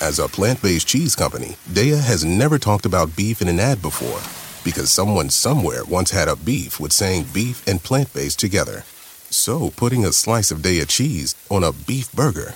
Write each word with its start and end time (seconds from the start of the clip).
As 0.00 0.18
a 0.18 0.28
plant 0.28 0.62
based 0.62 0.88
cheese 0.88 1.14
company, 1.14 1.56
Daiya 1.68 2.00
has 2.00 2.24
never 2.24 2.58
talked 2.58 2.86
about 2.86 3.16
beef 3.16 3.42
in 3.42 3.48
an 3.48 3.60
ad 3.60 3.82
before 3.82 4.20
because 4.64 4.90
someone 4.90 5.30
somewhere 5.30 5.84
once 5.84 6.10
had 6.10 6.28
a 6.28 6.36
beef 6.36 6.80
with 6.80 6.92
saying 6.92 7.26
beef 7.32 7.66
and 7.66 7.82
plant 7.82 8.12
based 8.12 8.38
together. 8.38 8.84
So 9.30 9.70
putting 9.70 10.04
a 10.04 10.12
slice 10.12 10.50
of 10.50 10.58
Daiya 10.58 10.88
cheese 10.88 11.34
on 11.50 11.64
a 11.64 11.72
beef 11.72 12.10
burger, 12.12 12.54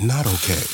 not 0.00 0.26
okay. 0.26 0.64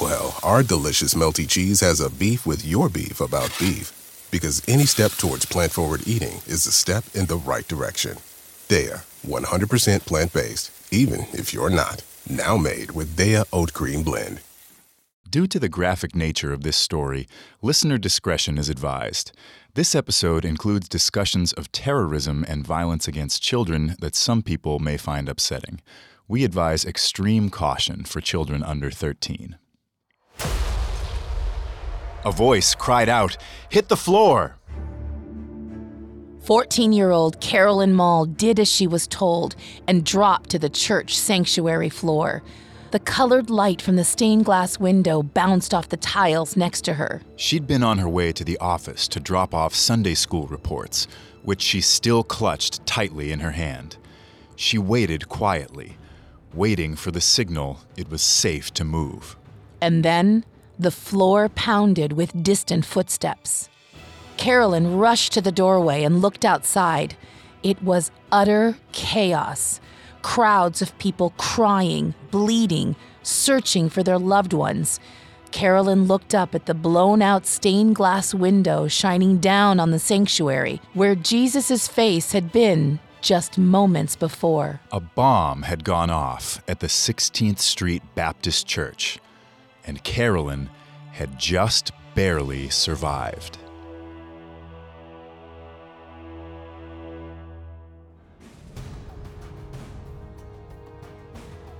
Well, 0.00 0.38
our 0.42 0.62
delicious 0.62 1.14
melty 1.14 1.48
cheese 1.48 1.80
has 1.80 2.00
a 2.00 2.10
beef 2.10 2.46
with 2.46 2.64
your 2.64 2.88
beef 2.88 3.20
about 3.20 3.56
beef 3.58 3.92
because 4.30 4.62
any 4.68 4.86
step 4.86 5.12
towards 5.12 5.44
plant 5.46 5.72
forward 5.72 6.06
eating 6.06 6.40
is 6.46 6.66
a 6.66 6.72
step 6.72 7.04
in 7.14 7.26
the 7.26 7.36
right 7.36 7.66
direction. 7.66 8.16
Daiya, 8.68 9.04
100% 9.26 10.06
plant 10.06 10.32
based, 10.32 10.70
even 10.92 11.26
if 11.32 11.52
you're 11.52 11.70
not. 11.70 12.02
Now 12.28 12.56
made 12.56 12.92
with 12.92 13.16
Daiya 13.16 13.44
Oat 13.52 13.72
Cream 13.72 14.02
Blend. 14.02 14.40
Due 15.30 15.46
to 15.46 15.60
the 15.60 15.68
graphic 15.68 16.16
nature 16.16 16.52
of 16.52 16.64
this 16.64 16.76
story, 16.76 17.28
listener 17.62 17.98
discretion 17.98 18.58
is 18.58 18.68
advised. 18.68 19.30
This 19.74 19.94
episode 19.94 20.44
includes 20.44 20.88
discussions 20.88 21.52
of 21.52 21.70
terrorism 21.70 22.44
and 22.48 22.66
violence 22.66 23.06
against 23.06 23.40
children 23.40 23.94
that 24.00 24.16
some 24.16 24.42
people 24.42 24.80
may 24.80 24.96
find 24.96 25.28
upsetting. 25.28 25.82
We 26.26 26.42
advise 26.42 26.84
extreme 26.84 27.48
caution 27.48 28.02
for 28.02 28.20
children 28.20 28.64
under 28.64 28.90
13. 28.90 29.56
A 32.24 32.32
voice 32.32 32.74
cried 32.74 33.08
out, 33.08 33.36
Hit 33.68 33.88
the 33.88 33.96
floor! 33.96 34.56
14 36.40 36.92
year 36.92 37.12
old 37.12 37.40
Carolyn 37.40 37.94
Maull 37.94 38.24
did 38.26 38.58
as 38.58 38.68
she 38.68 38.88
was 38.88 39.06
told 39.06 39.54
and 39.86 40.04
dropped 40.04 40.50
to 40.50 40.58
the 40.58 40.70
church 40.70 41.16
sanctuary 41.16 41.88
floor. 41.88 42.42
The 42.90 42.98
colored 42.98 43.50
light 43.50 43.80
from 43.80 43.94
the 43.94 44.02
stained 44.02 44.46
glass 44.46 44.80
window 44.80 45.22
bounced 45.22 45.72
off 45.72 45.90
the 45.90 45.96
tiles 45.96 46.56
next 46.56 46.80
to 46.86 46.94
her. 46.94 47.22
She'd 47.36 47.64
been 47.64 47.84
on 47.84 47.98
her 47.98 48.08
way 48.08 48.32
to 48.32 48.42
the 48.42 48.58
office 48.58 49.06
to 49.08 49.20
drop 49.20 49.54
off 49.54 49.76
Sunday 49.76 50.14
school 50.14 50.48
reports, 50.48 51.06
which 51.44 51.62
she 51.62 51.80
still 51.80 52.24
clutched 52.24 52.84
tightly 52.86 53.30
in 53.30 53.38
her 53.40 53.52
hand. 53.52 53.96
She 54.56 54.76
waited 54.76 55.28
quietly, 55.28 55.98
waiting 56.52 56.96
for 56.96 57.12
the 57.12 57.20
signal 57.20 57.78
it 57.96 58.10
was 58.10 58.22
safe 58.22 58.74
to 58.74 58.84
move. 58.84 59.36
And 59.80 60.04
then 60.04 60.44
the 60.76 60.90
floor 60.90 61.48
pounded 61.48 62.14
with 62.14 62.42
distant 62.42 62.84
footsteps. 62.84 63.68
Carolyn 64.36 64.96
rushed 64.96 65.32
to 65.34 65.40
the 65.40 65.52
doorway 65.52 66.02
and 66.02 66.20
looked 66.20 66.44
outside. 66.44 67.16
It 67.62 67.80
was 67.84 68.10
utter 68.32 68.78
chaos 68.90 69.80
crowds 70.22 70.82
of 70.82 70.96
people 70.98 71.32
crying, 71.36 72.14
bleeding, 72.30 72.96
searching 73.22 73.88
for 73.88 74.02
their 74.02 74.18
loved 74.18 74.52
ones. 74.52 75.00
Carolyn 75.50 76.04
looked 76.04 76.34
up 76.34 76.54
at 76.54 76.66
the 76.66 76.74
blown 76.74 77.22
out 77.22 77.46
stained 77.46 77.96
glass 77.96 78.32
window 78.32 78.88
shining 78.88 79.38
down 79.38 79.80
on 79.80 79.90
the 79.90 79.98
sanctuary 79.98 80.80
where 80.94 81.14
Jesus' 81.14 81.88
face 81.88 82.32
had 82.32 82.52
been 82.52 83.00
just 83.20 83.58
moments 83.58 84.16
before. 84.16 84.80
A 84.92 85.00
bomb 85.00 85.62
had 85.62 85.84
gone 85.84 86.10
off 86.10 86.62
at 86.68 86.80
the 86.80 86.86
16th 86.86 87.58
Street 87.58 88.02
Baptist 88.14 88.66
Church, 88.66 89.18
and 89.84 90.02
Carolyn 90.04 90.70
had 91.12 91.38
just 91.38 91.92
barely 92.14 92.68
survived. 92.70 93.58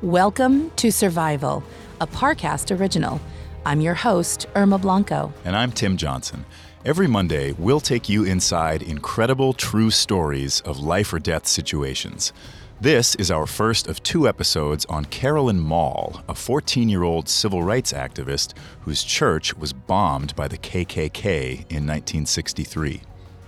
Welcome 0.02 0.70
to 0.76 0.90
Survival, 0.90 1.62
a 2.00 2.06
Parcast 2.06 2.74
original. 2.74 3.20
I'm 3.66 3.82
your 3.82 3.92
host, 3.92 4.46
Irma 4.56 4.78
Blanco. 4.78 5.30
And 5.44 5.54
I'm 5.54 5.72
Tim 5.72 5.98
Johnson. 5.98 6.46
Every 6.86 7.06
Monday, 7.06 7.52
we'll 7.52 7.80
take 7.80 8.08
you 8.08 8.24
inside 8.24 8.82
incredible 8.82 9.52
true 9.52 9.90
stories 9.90 10.62
of 10.62 10.80
life 10.80 11.12
or 11.12 11.18
death 11.18 11.46
situations. 11.46 12.32
This 12.80 13.14
is 13.16 13.30
our 13.30 13.46
first 13.46 13.88
of 13.88 14.02
two 14.02 14.26
episodes 14.26 14.86
on 14.86 15.04
Carolyn 15.04 15.60
Maull, 15.60 16.22
a 16.26 16.34
14 16.34 16.88
year 16.88 17.02
old 17.02 17.28
civil 17.28 17.62
rights 17.62 17.92
activist 17.92 18.54
whose 18.80 19.04
church 19.04 19.54
was 19.54 19.74
bombed 19.74 20.34
by 20.34 20.48
the 20.48 20.56
KKK 20.56 21.66
in 21.68 21.86
1963. 21.86 23.02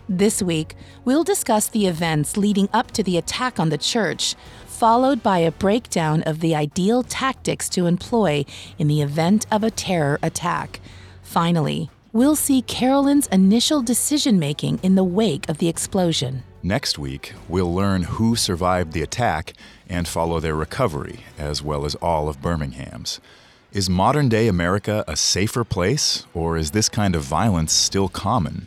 This 0.09 0.43
week, 0.43 0.75
we'll 1.07 1.25
discuss 1.25 1.69
the 1.69 1.87
events 1.87 2.37
leading 2.37 2.69
up 2.75 2.91
to 2.91 3.03
the 3.03 3.17
attack 3.17 3.59
on 3.59 3.71
the 3.71 3.79
church, 3.79 4.35
followed 4.83 5.23
by 5.23 5.39
a 5.39 5.53
breakdown 5.53 6.25
of 6.25 6.41
the 6.41 6.57
ideal 6.57 7.05
tactics 7.05 7.69
to 7.69 7.87
employ 7.87 8.45
in 8.81 8.89
the 8.89 9.01
event 9.01 9.47
of 9.49 9.63
a 9.63 9.71
terror 9.71 10.19
attack. 10.25 10.81
Finally, 11.23 11.89
we'll 12.13 12.35
see 12.35 12.61
Carolyn's 12.63 13.29
initial 13.29 13.81
decision 13.81 14.41
making 14.41 14.81
in 14.83 14.97
the 14.97 15.05
wake 15.05 15.49
of 15.49 15.59
the 15.59 15.69
explosion. 15.69 16.43
Next 16.65 16.99
week, 16.99 17.33
we'll 17.49 17.73
learn 17.73 18.03
who 18.03 18.35
survived 18.35 18.93
the 18.93 19.03
attack 19.03 19.53
and 19.89 20.09
follow 20.09 20.41
their 20.41 20.57
recovery, 20.57 21.21
as 21.39 21.63
well 21.63 21.85
as 21.85 21.95
all 22.03 22.29
of 22.29 22.43
Birmingham's. 22.43 23.21
Is 23.73 23.89
modern 23.89 24.29
day 24.29 24.49
America 24.49 25.05
a 25.07 25.15
safer 25.15 25.63
place, 25.63 26.27
or 26.35 26.57
is 26.57 26.73
this 26.73 26.89
kind 26.89 27.15
of 27.15 27.23
violence 27.23 27.73
still 27.73 28.09
common? 28.09 28.67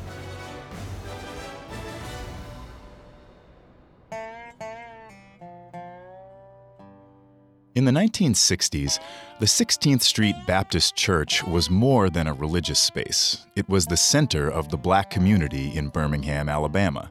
In 7.73 7.85
the 7.85 7.91
1960s, 7.91 8.99
the 9.39 9.45
16th 9.45 10.01
Street 10.01 10.35
Baptist 10.45 10.97
Church 10.97 11.41
was 11.41 11.69
more 11.69 12.09
than 12.09 12.27
a 12.27 12.33
religious 12.33 12.79
space. 12.79 13.45
It 13.55 13.69
was 13.69 13.85
the 13.85 13.95
center 13.95 14.49
of 14.49 14.67
the 14.67 14.77
black 14.77 15.09
community 15.09 15.71
in 15.73 15.87
Birmingham, 15.87 16.49
Alabama. 16.49 17.09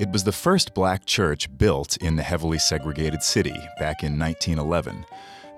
It 0.00 0.10
was 0.10 0.24
the 0.24 0.32
first 0.32 0.74
black 0.74 1.04
church 1.04 1.46
built 1.56 1.96
in 1.98 2.16
the 2.16 2.24
heavily 2.24 2.58
segregated 2.58 3.22
city 3.22 3.54
back 3.78 4.02
in 4.02 4.18
1911. 4.18 5.06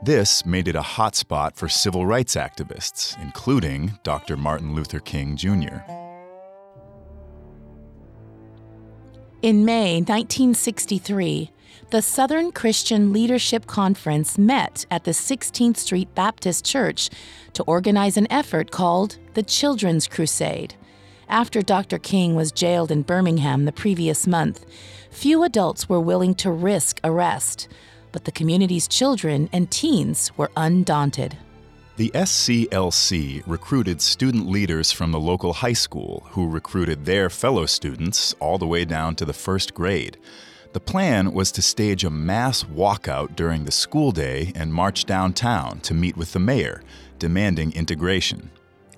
This 0.02 0.44
made 0.44 0.69
it 0.69 0.76
a 0.76 0.82
hotspot 0.82 1.56
for 1.56 1.67
civil 1.67 2.05
rights 2.05 2.35
activists, 2.35 3.19
including 3.23 3.99
Dr. 4.02 4.37
Martin 4.37 4.75
Luther 4.75 5.00
King 5.00 5.37
Jr. 5.37 5.81
In 9.41 9.64
May 9.64 10.02
1963, 10.02 11.50
the 11.94 12.02
Southern 12.02 12.50
Christian 12.50 13.12
Leadership 13.12 13.67
Conference 13.67 14.37
met 14.37 14.85
at 14.91 15.05
the 15.05 15.12
16th 15.12 15.76
Street 15.76 16.12
Baptist 16.17 16.64
Church 16.64 17.08
to 17.52 17.62
organize 17.69 18.17
an 18.17 18.26
effort 18.32 18.73
called 18.73 19.17
the 19.35 19.44
Children's 19.44 20.08
Crusade. 20.08 20.75
After 21.29 21.62
Dr. 21.62 22.00
King 22.00 22.35
was 22.35 22.50
jailed 22.50 22.91
in 22.91 23.02
Birmingham 23.02 23.64
the 23.64 23.70
previous 23.70 24.26
month, 24.26 24.67
few 25.12 25.44
adults 25.44 25.88
were 25.88 26.00
willing 26.00 26.35
to 26.35 26.50
risk 26.50 26.99
arrest, 27.05 27.69
but 28.11 28.25
the 28.25 28.32
community's 28.32 28.88
children 28.88 29.49
and 29.52 29.70
teens 29.70 30.32
were 30.37 30.50
undaunted. 30.56 31.38
The 31.96 32.11
SCLC 32.11 33.44
recruited 33.46 34.02
student 34.02 34.49
leaders 34.49 34.91
from 34.91 35.12
the 35.12 35.20
local 35.20 35.52
high 35.52 35.75
school 35.75 36.26
who 36.31 36.49
recruited 36.49 37.05
their 37.05 37.31
fellow 37.31 37.67
students 37.67 38.35
all 38.41 38.58
the 38.58 38.67
way 38.67 38.85
down 38.85 39.14
to 39.14 39.25
the 39.25 39.32
first 39.32 39.75
grade. 39.75 40.19
The 40.74 40.80
plan 40.80 41.32
was 41.32 41.52
to 41.52 41.62
stage 41.62 42.02
a 42.02 42.10
mass 42.10 42.64
walkout 42.64 43.36
during 43.36 43.64
the 43.64 43.70
school 43.70 44.10
day 44.10 44.50
and 44.56 44.74
march 44.74 45.04
downtown 45.04 45.78
to 45.82 45.94
meet 45.94 46.16
with 46.16 46.32
the 46.32 46.40
mayor, 46.40 46.82
demanding 47.20 47.72
integration. 47.74 48.50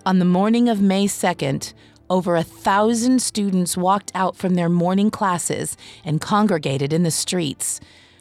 On 0.07 0.19
the 0.19 0.25
morning 0.25 0.71
of 0.71 0.81
May 0.81 1.05
2nd, 1.05 1.75
over 2.09 2.35
a 2.35 2.43
thousand 2.43 3.21
students 3.21 3.77
walked 3.77 4.11
out 4.15 4.37
from 4.37 4.55
their 4.55 4.71
morning 4.71 5.11
classes 5.11 5.77
and 6.03 6.19
congregated 6.19 6.95
in 6.95 7.03
the 7.03 7.11
streets. 7.11 7.79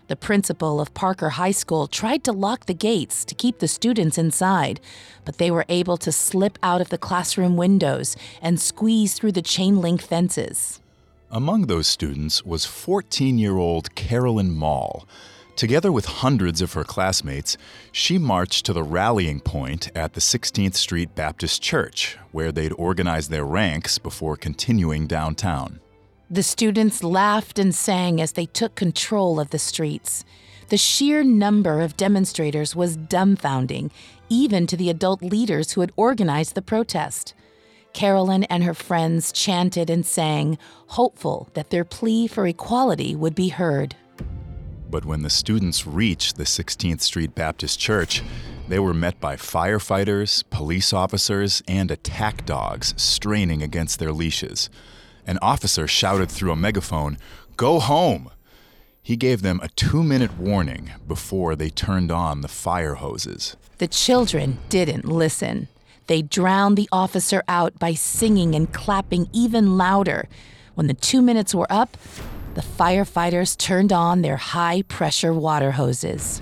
The 0.09 0.17
principal 0.17 0.81
of 0.81 0.93
Parker 0.93 1.29
High 1.29 1.51
School 1.51 1.87
tried 1.87 2.25
to 2.25 2.33
lock 2.33 2.65
the 2.65 2.73
gates 2.73 3.23
to 3.23 3.35
keep 3.35 3.59
the 3.59 3.69
students 3.69 4.17
inside, 4.17 4.81
but 5.23 5.37
they 5.37 5.49
were 5.49 5.65
able 5.69 5.95
to 5.95 6.11
slip 6.11 6.59
out 6.61 6.81
of 6.81 6.89
the 6.89 6.97
classroom 6.97 7.55
windows 7.55 8.17
and 8.41 8.59
squeeze 8.59 9.13
through 9.13 9.31
the 9.31 9.41
chain 9.41 9.79
link 9.79 10.01
fences. 10.01 10.81
Among 11.35 11.63
those 11.63 11.85
students 11.85 12.45
was 12.45 12.63
14 12.63 13.37
year 13.37 13.57
old 13.57 13.93
Carolyn 13.93 14.55
Maull. 14.55 15.05
Together 15.57 15.91
with 15.91 16.05
hundreds 16.05 16.61
of 16.61 16.71
her 16.71 16.85
classmates, 16.85 17.57
she 17.91 18.17
marched 18.17 18.65
to 18.65 18.71
the 18.71 18.83
rallying 18.83 19.41
point 19.41 19.91
at 19.93 20.13
the 20.13 20.21
16th 20.21 20.75
Street 20.75 21.13
Baptist 21.13 21.61
Church, 21.61 22.17
where 22.31 22.53
they'd 22.53 22.71
organized 22.77 23.31
their 23.31 23.43
ranks 23.43 23.97
before 23.97 24.37
continuing 24.37 25.07
downtown. 25.07 25.81
The 26.29 26.41
students 26.41 27.03
laughed 27.03 27.59
and 27.59 27.75
sang 27.75 28.21
as 28.21 28.31
they 28.31 28.45
took 28.45 28.75
control 28.75 29.37
of 29.37 29.49
the 29.49 29.59
streets. 29.59 30.23
The 30.69 30.77
sheer 30.77 31.21
number 31.21 31.81
of 31.81 31.97
demonstrators 31.97 32.77
was 32.77 32.95
dumbfounding, 32.95 33.91
even 34.29 34.67
to 34.67 34.77
the 34.77 34.89
adult 34.89 35.21
leaders 35.21 35.73
who 35.73 35.81
had 35.81 35.91
organized 35.97 36.55
the 36.55 36.61
protest. 36.61 37.33
Carolyn 37.95 38.43
and 38.43 38.65
her 38.65 38.73
friends 38.73 39.31
chanted 39.31 39.89
and 39.89 40.05
sang, 40.05 40.57
hopeful 40.87 41.47
that 41.53 41.69
their 41.69 41.85
plea 41.85 42.27
for 42.27 42.45
equality 42.45 43.15
would 43.15 43.33
be 43.33 43.47
heard. 43.47 43.95
But 44.91 45.05
when 45.05 45.21
the 45.21 45.29
students 45.29 45.87
reached 45.87 46.35
the 46.35 46.43
16th 46.43 46.99
Street 46.99 47.33
Baptist 47.33 47.79
Church, 47.79 48.21
they 48.67 48.79
were 48.79 48.93
met 48.93 49.21
by 49.21 49.37
firefighters, 49.37 50.43
police 50.49 50.91
officers, 50.91 51.63
and 51.69 51.89
attack 51.89 52.45
dogs 52.45 52.93
straining 52.97 53.63
against 53.63 53.97
their 53.97 54.11
leashes. 54.11 54.69
An 55.25 55.39
officer 55.41 55.87
shouted 55.87 56.29
through 56.29 56.51
a 56.51 56.57
megaphone, 56.57 57.17
Go 57.55 57.79
home! 57.79 58.29
He 59.01 59.15
gave 59.15 59.41
them 59.41 59.61
a 59.63 59.69
two 59.69 60.03
minute 60.03 60.37
warning 60.37 60.91
before 61.07 61.55
they 61.55 61.69
turned 61.69 62.11
on 62.11 62.41
the 62.41 62.49
fire 62.49 62.95
hoses. 62.95 63.55
The 63.77 63.87
children 63.87 64.57
didn't 64.67 65.05
listen. 65.05 65.69
They 66.07 66.21
drowned 66.21 66.77
the 66.77 66.89
officer 66.91 67.43
out 67.47 67.79
by 67.79 67.93
singing 67.93 68.55
and 68.55 68.71
clapping 68.71 69.27
even 69.33 69.77
louder. 69.77 70.27
When 70.75 70.87
the 70.87 70.93
two 70.93 71.21
minutes 71.21 71.55
were 71.55 71.71
up, 71.71 71.97
the 72.53 72.61
firefighters 72.61 73.57
turned 73.57 73.91
on 73.91 74.21
their 74.21 74.37
high 74.37 74.83
pressure 74.83 75.33
water 75.33 75.71
hoses. 75.71 76.41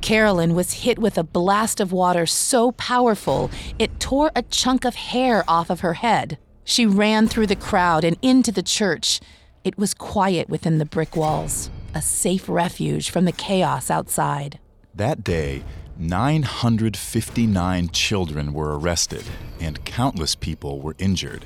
Carolyn 0.00 0.54
was 0.54 0.84
hit 0.84 0.98
with 0.98 1.16
a 1.16 1.22
blast 1.22 1.80
of 1.80 1.92
water 1.92 2.26
so 2.26 2.72
powerful 2.72 3.50
it 3.78 3.98
tore 3.98 4.30
a 4.36 4.42
chunk 4.42 4.84
of 4.84 4.94
hair 4.94 5.44
off 5.48 5.70
of 5.70 5.80
her 5.80 5.94
head. 5.94 6.36
She 6.64 6.84
ran 6.84 7.28
through 7.28 7.46
the 7.46 7.56
crowd 7.56 8.04
and 8.04 8.18
into 8.20 8.52
the 8.52 8.62
church. 8.62 9.20
It 9.64 9.78
was 9.78 9.94
quiet 9.94 10.48
within 10.48 10.78
the 10.78 10.84
brick 10.84 11.16
walls, 11.16 11.70
a 11.94 12.02
safe 12.02 12.48
refuge 12.48 13.08
from 13.08 13.24
the 13.24 13.32
chaos 13.32 13.90
outside. 13.90 14.58
That 14.94 15.24
day, 15.24 15.64
959 15.96 17.88
children 17.90 18.52
were 18.52 18.76
arrested 18.76 19.22
and 19.60 19.84
countless 19.84 20.34
people 20.34 20.80
were 20.80 20.96
injured. 20.98 21.44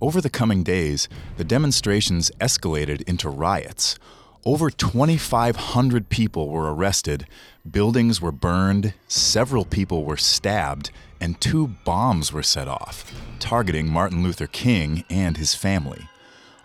Over 0.00 0.20
the 0.20 0.30
coming 0.30 0.62
days, 0.62 1.08
the 1.36 1.42
demonstrations 1.44 2.30
escalated 2.40 3.02
into 3.08 3.28
riots. 3.28 3.98
Over 4.44 4.70
2,500 4.70 6.08
people 6.08 6.48
were 6.48 6.72
arrested, 6.72 7.26
buildings 7.68 8.20
were 8.20 8.30
burned, 8.30 8.94
several 9.08 9.64
people 9.64 10.04
were 10.04 10.16
stabbed, 10.16 10.92
and 11.20 11.40
two 11.40 11.68
bombs 11.84 12.32
were 12.32 12.42
set 12.44 12.68
off, 12.68 13.12
targeting 13.40 13.90
Martin 13.90 14.22
Luther 14.22 14.46
King 14.46 15.04
and 15.10 15.36
his 15.36 15.56
family. 15.56 16.08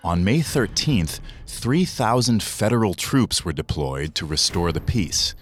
On 0.04 0.24
May 0.24 0.40
13th, 0.40 1.20
3,000 1.48 2.44
federal 2.44 2.94
troops 2.94 3.44
were 3.44 3.54
deployed 3.54 4.14
to 4.16 4.26
restore 4.26 4.72
the 4.72 4.82
peace 4.82 5.34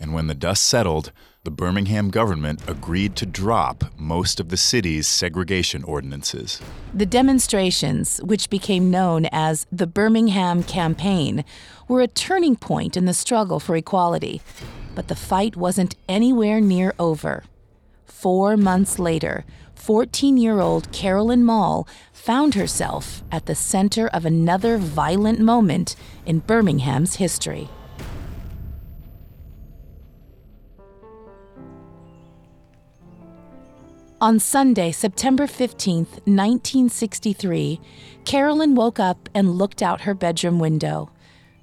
and 0.00 0.12
when 0.12 0.26
the 0.26 0.34
dust 0.34 0.64
settled, 0.64 1.12
the 1.44 1.50
Birmingham 1.50 2.10
government 2.10 2.60
agreed 2.68 3.16
to 3.16 3.26
drop 3.26 3.84
most 3.96 4.38
of 4.38 4.48
the 4.48 4.56
city's 4.56 5.06
segregation 5.06 5.82
ordinances. 5.84 6.60
The 6.92 7.06
demonstrations, 7.06 8.18
which 8.18 8.50
became 8.50 8.90
known 8.90 9.26
as 9.32 9.66
the 9.72 9.86
Birmingham 9.86 10.62
Campaign, 10.62 11.44
were 11.88 12.02
a 12.02 12.08
turning 12.08 12.56
point 12.56 12.96
in 12.96 13.06
the 13.06 13.14
struggle 13.14 13.60
for 13.60 13.76
equality. 13.76 14.42
But 14.94 15.08
the 15.08 15.16
fight 15.16 15.56
wasn't 15.56 15.94
anywhere 16.08 16.60
near 16.60 16.92
over. 16.98 17.44
Four 18.04 18.56
months 18.56 18.98
later, 18.98 19.44
14 19.74 20.36
year 20.36 20.60
old 20.60 20.90
Carolyn 20.92 21.44
Maull 21.44 21.88
found 22.12 22.54
herself 22.54 23.22
at 23.30 23.46
the 23.46 23.54
center 23.54 24.08
of 24.08 24.26
another 24.26 24.76
violent 24.76 25.38
moment 25.38 25.96
in 26.26 26.40
Birmingham's 26.40 27.16
history. 27.16 27.68
On 34.20 34.40
Sunday, 34.40 34.90
September 34.90 35.46
15th, 35.46 36.26
1963, 36.26 37.80
Carolyn 38.24 38.74
woke 38.74 38.98
up 38.98 39.28
and 39.32 39.52
looked 39.52 39.80
out 39.80 40.00
her 40.00 40.14
bedroom 40.14 40.58
window. 40.58 41.12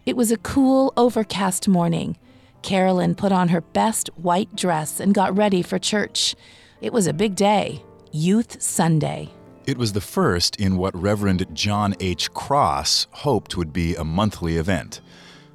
It 0.06 0.16
was 0.16 0.32
a 0.32 0.38
cool, 0.38 0.94
overcast 0.96 1.68
morning. 1.68 2.16
Carolyn 2.62 3.14
put 3.14 3.34
on 3.34 3.50
her 3.50 3.60
best 3.60 4.08
white 4.16 4.56
dress 4.56 5.02
and 5.02 5.14
got 5.14 5.36
ready 5.36 5.62
for 5.62 5.78
church. 5.78 6.34
It 6.80 6.94
was 6.94 7.08
a 7.08 7.14
big 7.14 7.36
day, 7.36 7.84
Youth 8.14 8.62
Sunday. 8.62 9.32
It 9.68 9.78
was 9.78 9.92
the 9.92 10.00
first 10.00 10.56
in 10.56 10.78
what 10.78 10.96
Reverend 10.96 11.46
John 11.54 11.94
H. 12.00 12.32
Cross 12.32 13.08
hoped 13.12 13.58
would 13.58 13.74
be 13.74 13.96
a 13.96 14.06
monthly 14.06 14.56
event. 14.56 15.02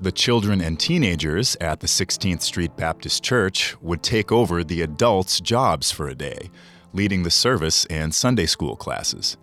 The 0.03 0.13
children 0.13 0.61
and 0.61 0.79
teenagers 0.79 1.57
at 1.63 1.81
the 1.81 1.87
16th 1.87 2.43
Street 2.43 2.77
Baptist 2.77 3.23
Church 3.23 3.75
would 3.81 4.03
take 4.03 4.31
over 4.31 4.63
the 4.63 4.83
adults' 4.83 5.41
jobs 5.41 5.91
for 5.91 6.07
a 6.07 6.15
day 6.15 6.51
leading 6.93 7.23
the 7.23 7.31
service 7.31 7.85
and 7.87 8.15
Sunday 8.15 8.47
school 8.47 8.77
classes. 8.77 9.37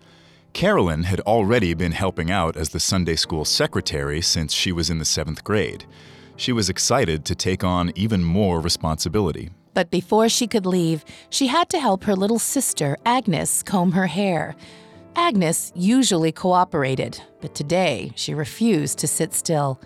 Carolyn 0.52 1.04
had 1.04 1.20
already 1.20 1.74
been 1.74 1.92
helping 1.92 2.30
out 2.30 2.56
as 2.56 2.70
the 2.70 2.80
Sunday 2.80 3.16
school 3.16 3.44
secretary 3.44 4.20
since 4.20 4.52
she 4.52 4.72
was 4.72 4.90
in 4.90 4.98
the 4.98 5.04
seventh 5.04 5.44
grade. 5.44 5.84
She 6.36 6.52
was 6.52 6.68
excited 6.68 7.24
to 7.26 7.34
take 7.34 7.64
on 7.64 7.92
even 7.94 8.24
more 8.24 8.60
responsibility. 8.60 9.50
But 9.74 9.90
before 9.90 10.28
she 10.28 10.46
could 10.46 10.66
leave, 10.66 11.04
she 11.30 11.46
had 11.46 11.68
to 11.70 11.78
help 11.78 12.04
her 12.04 12.16
little 12.16 12.38
sister, 12.38 12.96
Agnes, 13.06 13.62
comb 13.62 13.92
her 13.92 14.06
hair. 14.06 14.56
Agnes 15.14 15.72
usually 15.74 16.32
cooperated, 16.32 17.20
but 17.40 17.54
today 17.54 18.12
she 18.14 18.34
refused 18.34 18.98
to 18.98 19.06
sit 19.06 19.34
still. 19.34 19.80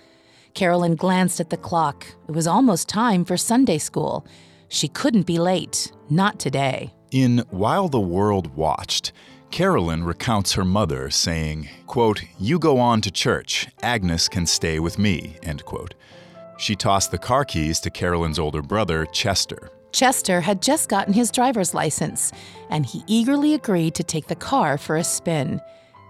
Carolyn 0.54 0.94
glanced 0.94 1.40
at 1.40 1.50
the 1.50 1.56
clock. 1.56 2.06
It 2.28 2.34
was 2.34 2.46
almost 2.46 2.88
time 2.88 3.24
for 3.24 3.36
Sunday 3.36 3.78
school. 3.78 4.26
She 4.68 4.88
couldn't 4.88 5.26
be 5.26 5.38
late, 5.38 5.92
not 6.10 6.38
today. 6.38 6.92
In 7.12 7.44
While 7.50 7.90
the 7.90 8.00
World 8.00 8.56
Watched, 8.56 9.12
Carolyn 9.50 10.02
recounts 10.02 10.54
her 10.54 10.64
mother 10.64 11.10
saying, 11.10 11.68
quote, 11.86 12.22
You 12.38 12.58
go 12.58 12.80
on 12.80 13.02
to 13.02 13.10
church, 13.10 13.68
Agnes 13.82 14.30
can 14.30 14.46
stay 14.46 14.78
with 14.78 14.98
me, 14.98 15.36
end 15.42 15.62
quote. 15.66 15.92
She 16.56 16.74
tossed 16.74 17.10
the 17.10 17.18
car 17.18 17.44
keys 17.44 17.80
to 17.80 17.90
Carolyn's 17.90 18.38
older 18.38 18.62
brother, 18.62 19.04
Chester. 19.12 19.68
Chester 19.92 20.40
had 20.40 20.62
just 20.62 20.88
gotten 20.88 21.12
his 21.12 21.30
driver's 21.30 21.74
license, 21.74 22.32
and 22.70 22.86
he 22.86 23.04
eagerly 23.06 23.52
agreed 23.52 23.94
to 23.96 24.02
take 24.02 24.28
the 24.28 24.34
car 24.34 24.78
for 24.78 24.96
a 24.96 25.04
spin. 25.04 25.60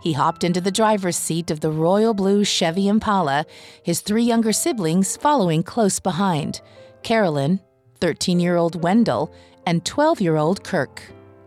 He 0.05 0.13
hopped 0.13 0.45
into 0.45 0.61
the 0.61 0.71
driver's 0.71 1.17
seat 1.17 1.51
of 1.51 1.59
the 1.59 1.73
royal 1.73 2.15
blue 2.15 2.45
Chevy 2.45 2.87
Impala, 2.87 3.45
his 3.83 4.03
three 4.03 4.23
younger 4.23 4.53
siblings 4.53 5.17
following 5.17 5.65
close 5.65 5.99
behind 5.99 6.61
Carolyn, 7.03 7.59
13 8.01 8.39
year 8.39 8.57
old 8.57 8.83
Wendell, 8.85 9.35
and 9.67 9.85
12 9.85 10.21
year 10.21 10.37
old 10.37 10.65
Kirk. 10.65 11.03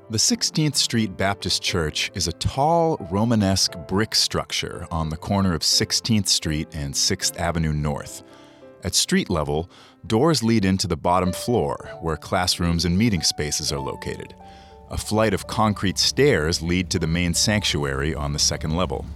The 0.09 0.17
16th 0.17 0.75
Street 0.75 1.17
Baptist 1.17 1.63
Church 1.63 2.11
is 2.13 2.27
a 2.27 2.33
tall 2.33 2.97
Romanesque 3.09 3.75
brick 3.87 4.13
structure 4.13 4.87
on 4.91 5.09
the 5.09 5.17
corner 5.17 5.55
of 5.55 5.61
16th 5.61 6.27
Street 6.27 6.67
and 6.73 6.93
6th 6.93 7.37
Avenue 7.39 7.73
North. 7.73 8.21
At 8.83 8.93
street 8.93 9.31
level, 9.31 9.67
doors 10.05 10.43
lead 10.43 10.63
into 10.63 10.85
the 10.85 10.95
bottom 10.95 11.31
floor, 11.31 11.89
where 12.01 12.17
classrooms 12.17 12.85
and 12.85 12.95
meeting 12.95 13.23
spaces 13.23 13.71
are 13.71 13.79
located. 13.79 14.35
A 14.91 14.97
flight 14.97 15.33
of 15.33 15.47
concrete 15.47 15.97
stairs 15.97 16.61
lead 16.61 16.91
to 16.91 16.99
the 16.99 17.07
main 17.07 17.33
sanctuary 17.33 18.13
on 18.13 18.31
the 18.31 18.37
second 18.37 18.75
level. 18.75 19.07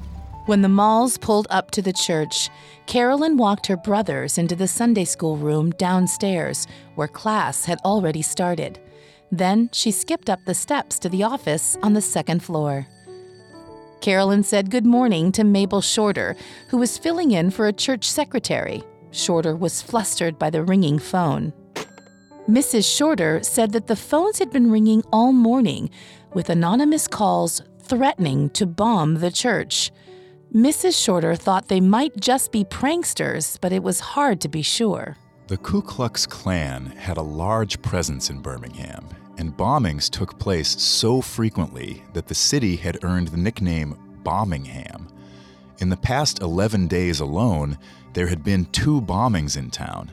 When 0.48 0.64
the 0.64 0.68
Maulls 0.68 1.22
pulled 1.22 1.46
up 1.52 1.70
to 1.72 1.84
the 1.84 1.94
church, 1.94 2.50
Carolyn 2.88 3.38
walked 3.38 3.68
her 3.68 3.78
brothers 3.78 4.40
into 4.40 4.56
the 4.56 4.68
Sunday 4.68 5.06
school 5.06 5.38
room 5.38 5.70
downstairs, 5.70 6.66
where 6.96 7.08
class 7.08 7.66
had 7.66 7.78
already 7.86 8.24
started. 8.24 8.80
Then 9.32 9.70
she 9.72 9.92
skipped 9.92 10.30
up 10.30 10.40
the 10.46 10.54
steps 10.54 11.00
to 11.00 11.10
the 11.10 11.24
office 11.24 11.78
on 11.84 11.94
the 11.94 12.02
second 12.02 12.42
floor. 12.42 12.88
Carolyn 14.02 14.44
said 14.44 14.72
good 14.72 14.86
morning 14.86 15.32
to 15.34 15.44
Mabel 15.44 15.82
Shorter, 15.82 16.36
who 16.70 16.78
was 16.78 16.98
filling 16.98 17.32
in 17.32 17.52
for 17.52 17.68
a 17.68 17.74
church 17.74 18.10
secretary. 18.10 18.82
Shorter 19.12 19.56
was 19.56 19.82
flustered 19.82 20.40
by 20.40 20.50
the 20.50 20.64
ringing 20.64 21.00
phone. 21.00 21.54
Mrs. 22.50 22.86
Shorter 22.96 23.44
said 23.44 23.74
that 23.74 23.88
the 23.88 23.96
phones 23.96 24.40
had 24.40 24.52
been 24.52 24.72
ringing 24.72 25.04
all 25.12 25.32
morning, 25.32 25.90
with 26.34 26.50
anonymous 26.50 27.08
calls 27.08 27.62
threatening 27.82 28.50
to 28.52 28.66
bomb 28.66 29.16
the 29.16 29.32
church. 29.32 29.92
Mrs. 30.54 31.04
Shorter 31.04 31.36
thought 31.36 31.68
they 31.68 31.82
might 31.82 32.20
just 32.20 32.52
be 32.52 32.64
pranksters, 32.64 33.60
but 33.62 33.72
it 33.72 33.84
was 33.84 34.00
hard 34.00 34.42
to 34.42 34.48
be 34.48 34.62
sure. 34.62 35.18
The 35.50 35.58
Ku 35.58 35.82
Klux 35.82 36.28
Klan 36.28 36.86
had 36.96 37.18
a 37.18 37.24
large 37.24 37.82
presence 37.82 38.30
in 38.30 38.40
Birmingham, 38.40 39.04
and 39.40 39.58
bombings 39.58 40.08
took 40.08 40.38
place 40.38 40.80
so 40.80 41.22
frequently 41.22 42.04
that 42.14 42.28
the 42.28 42.36
city 42.36 42.76
had 42.76 43.04
earned 43.04 43.30
the 43.30 43.38
nickname 43.38 43.98
Bombingham. 44.24 45.08
In 45.80 45.90
the 45.90 45.98
past 45.98 46.44
11 46.44 46.86
days 46.88 47.20
alone, 47.20 47.80
there 48.14 48.28
had 48.28 48.44
been 48.44 48.66
two 48.66 49.02
bombings 49.02 49.58
in 49.58 49.72
town. 49.72 50.12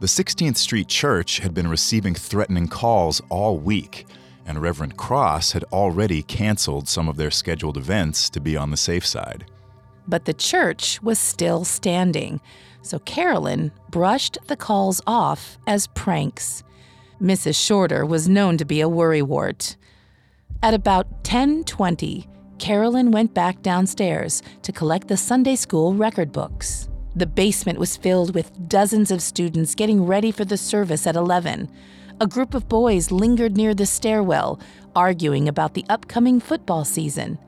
The 0.00 0.06
16th 0.06 0.58
Street 0.58 0.88
Church 0.88 1.38
had 1.38 1.54
been 1.54 1.68
receiving 1.68 2.14
threatening 2.14 2.68
calls 2.68 3.22
all 3.30 3.56
week, 3.56 4.06
and 4.44 4.60
Reverend 4.60 4.98
Cross 4.98 5.52
had 5.52 5.64
already 5.72 6.22
canceled 6.22 6.88
some 6.88 7.08
of 7.08 7.16
their 7.16 7.30
scheduled 7.30 7.78
events 7.78 8.28
to 8.28 8.38
be 8.38 8.54
on 8.54 8.70
the 8.70 8.76
safe 8.76 9.06
side. 9.06 9.46
But 10.06 10.26
the 10.26 10.34
church 10.34 11.02
was 11.02 11.18
still 11.18 11.64
standing, 11.64 12.42
so 12.82 12.98
Carolyn 13.00 13.72
brushed 13.90 14.38
the 14.46 14.56
calls 14.56 15.00
off 15.06 15.58
as 15.66 15.86
pranks. 15.88 16.62
Mrs. 17.20 17.56
Shorter 17.56 18.06
was 18.06 18.28
known 18.28 18.56
to 18.58 18.64
be 18.64 18.80
a 18.80 18.88
worrywart. 18.88 19.76
At 20.62 20.74
about 20.74 21.24
10:20, 21.24 22.28
Carolyn 22.58 23.10
went 23.10 23.34
back 23.34 23.62
downstairs 23.62 24.42
to 24.62 24.72
collect 24.72 25.08
the 25.08 25.16
Sunday 25.16 25.56
school 25.56 25.94
record 25.94 26.32
books. 26.32 26.88
The 27.14 27.26
basement 27.26 27.78
was 27.78 27.96
filled 27.96 28.34
with 28.34 28.68
dozens 28.68 29.10
of 29.10 29.22
students 29.22 29.74
getting 29.74 30.06
ready 30.06 30.30
for 30.30 30.44
the 30.44 30.56
service 30.56 31.06
at 31.06 31.16
11. 31.16 31.68
A 32.20 32.26
group 32.26 32.54
of 32.54 32.68
boys 32.68 33.10
lingered 33.10 33.56
near 33.56 33.74
the 33.74 33.86
stairwell, 33.86 34.58
arguing 34.94 35.48
about 35.48 35.74
the 35.74 35.84
upcoming 35.88 36.40
football 36.40 36.84
season. 36.84 37.38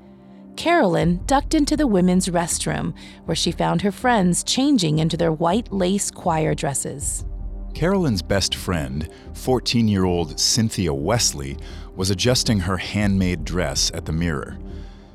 Carolyn 0.60 1.22
ducked 1.24 1.54
into 1.54 1.74
the 1.74 1.86
women's 1.86 2.28
restroom, 2.28 2.92
where 3.24 3.34
she 3.34 3.50
found 3.50 3.80
her 3.80 3.90
friends 3.90 4.44
changing 4.44 4.98
into 4.98 5.16
their 5.16 5.32
white 5.32 5.72
lace 5.72 6.10
choir 6.10 6.54
dresses. 6.54 7.24
Carolyn's 7.72 8.20
best 8.20 8.54
friend, 8.54 9.08
14 9.32 9.88
year 9.88 10.04
old 10.04 10.38
Cynthia 10.38 10.92
Wesley, 10.92 11.56
was 11.96 12.10
adjusting 12.10 12.60
her 12.60 12.76
handmade 12.76 13.42
dress 13.42 13.90
at 13.94 14.04
the 14.04 14.12
mirror. 14.12 14.58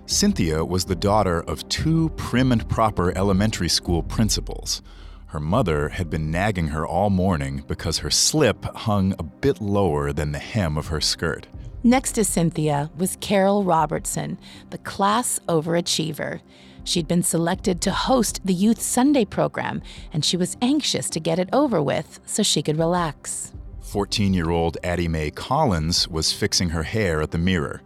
Cynthia 0.08 0.66
was 0.66 0.86
the 0.86 0.96
daughter 0.96 1.42
of 1.42 1.70
two 1.70 2.10
prim 2.18 2.52
and 2.52 2.68
proper 2.68 3.16
elementary 3.16 3.70
school 3.70 4.02
principals. 4.02 4.82
Her 5.28 5.40
mother 5.40 5.90
had 5.90 6.10
been 6.10 6.32
nagging 6.32 6.70
her 6.70 6.88
all 6.88 7.12
morning 7.12 7.64
because 7.68 8.00
her 8.00 8.10
slip 8.10 8.66
hung 8.76 9.14
a 9.20 9.24
bit 9.24 9.62
lower 9.62 10.12
than 10.12 10.32
the 10.32 10.40
hem 10.40 10.76
of 10.76 10.88
her 10.88 11.02
skirt. 11.02 11.46
Next 11.86 12.14
to 12.14 12.26
Cynthia 12.26 12.90
was 12.98 13.16
Carol 13.22 13.64
Robertson, 13.64 14.40
the 14.72 14.80
class 14.80 15.40
overachiever. 15.48 16.42
She'd 16.84 17.08
been 17.08 17.22
selected 17.22 17.80
to 17.82 17.92
host 17.92 18.42
the 18.44 18.56
Youth 18.56 18.82
Sunday 18.82 19.24
program, 19.24 19.84
and 20.12 20.26
she 20.26 20.36
was 20.36 20.58
anxious 20.64 21.12
to 21.12 21.20
get 21.20 21.38
it 21.38 21.48
over 21.54 21.84
with 21.84 22.20
so 22.26 22.42
she 22.42 22.64
could 22.64 22.80
relax. 22.80 23.54
14 23.82 24.34
year 24.34 24.50
old 24.50 24.80
Addie 24.84 25.08
Mae 25.08 25.30
Collins 25.30 26.08
was 26.08 26.34
fixing 26.34 26.70
her 26.70 26.82
hair 26.82 27.22
at 27.22 27.30
the 27.30 27.38
mirror. 27.38 27.84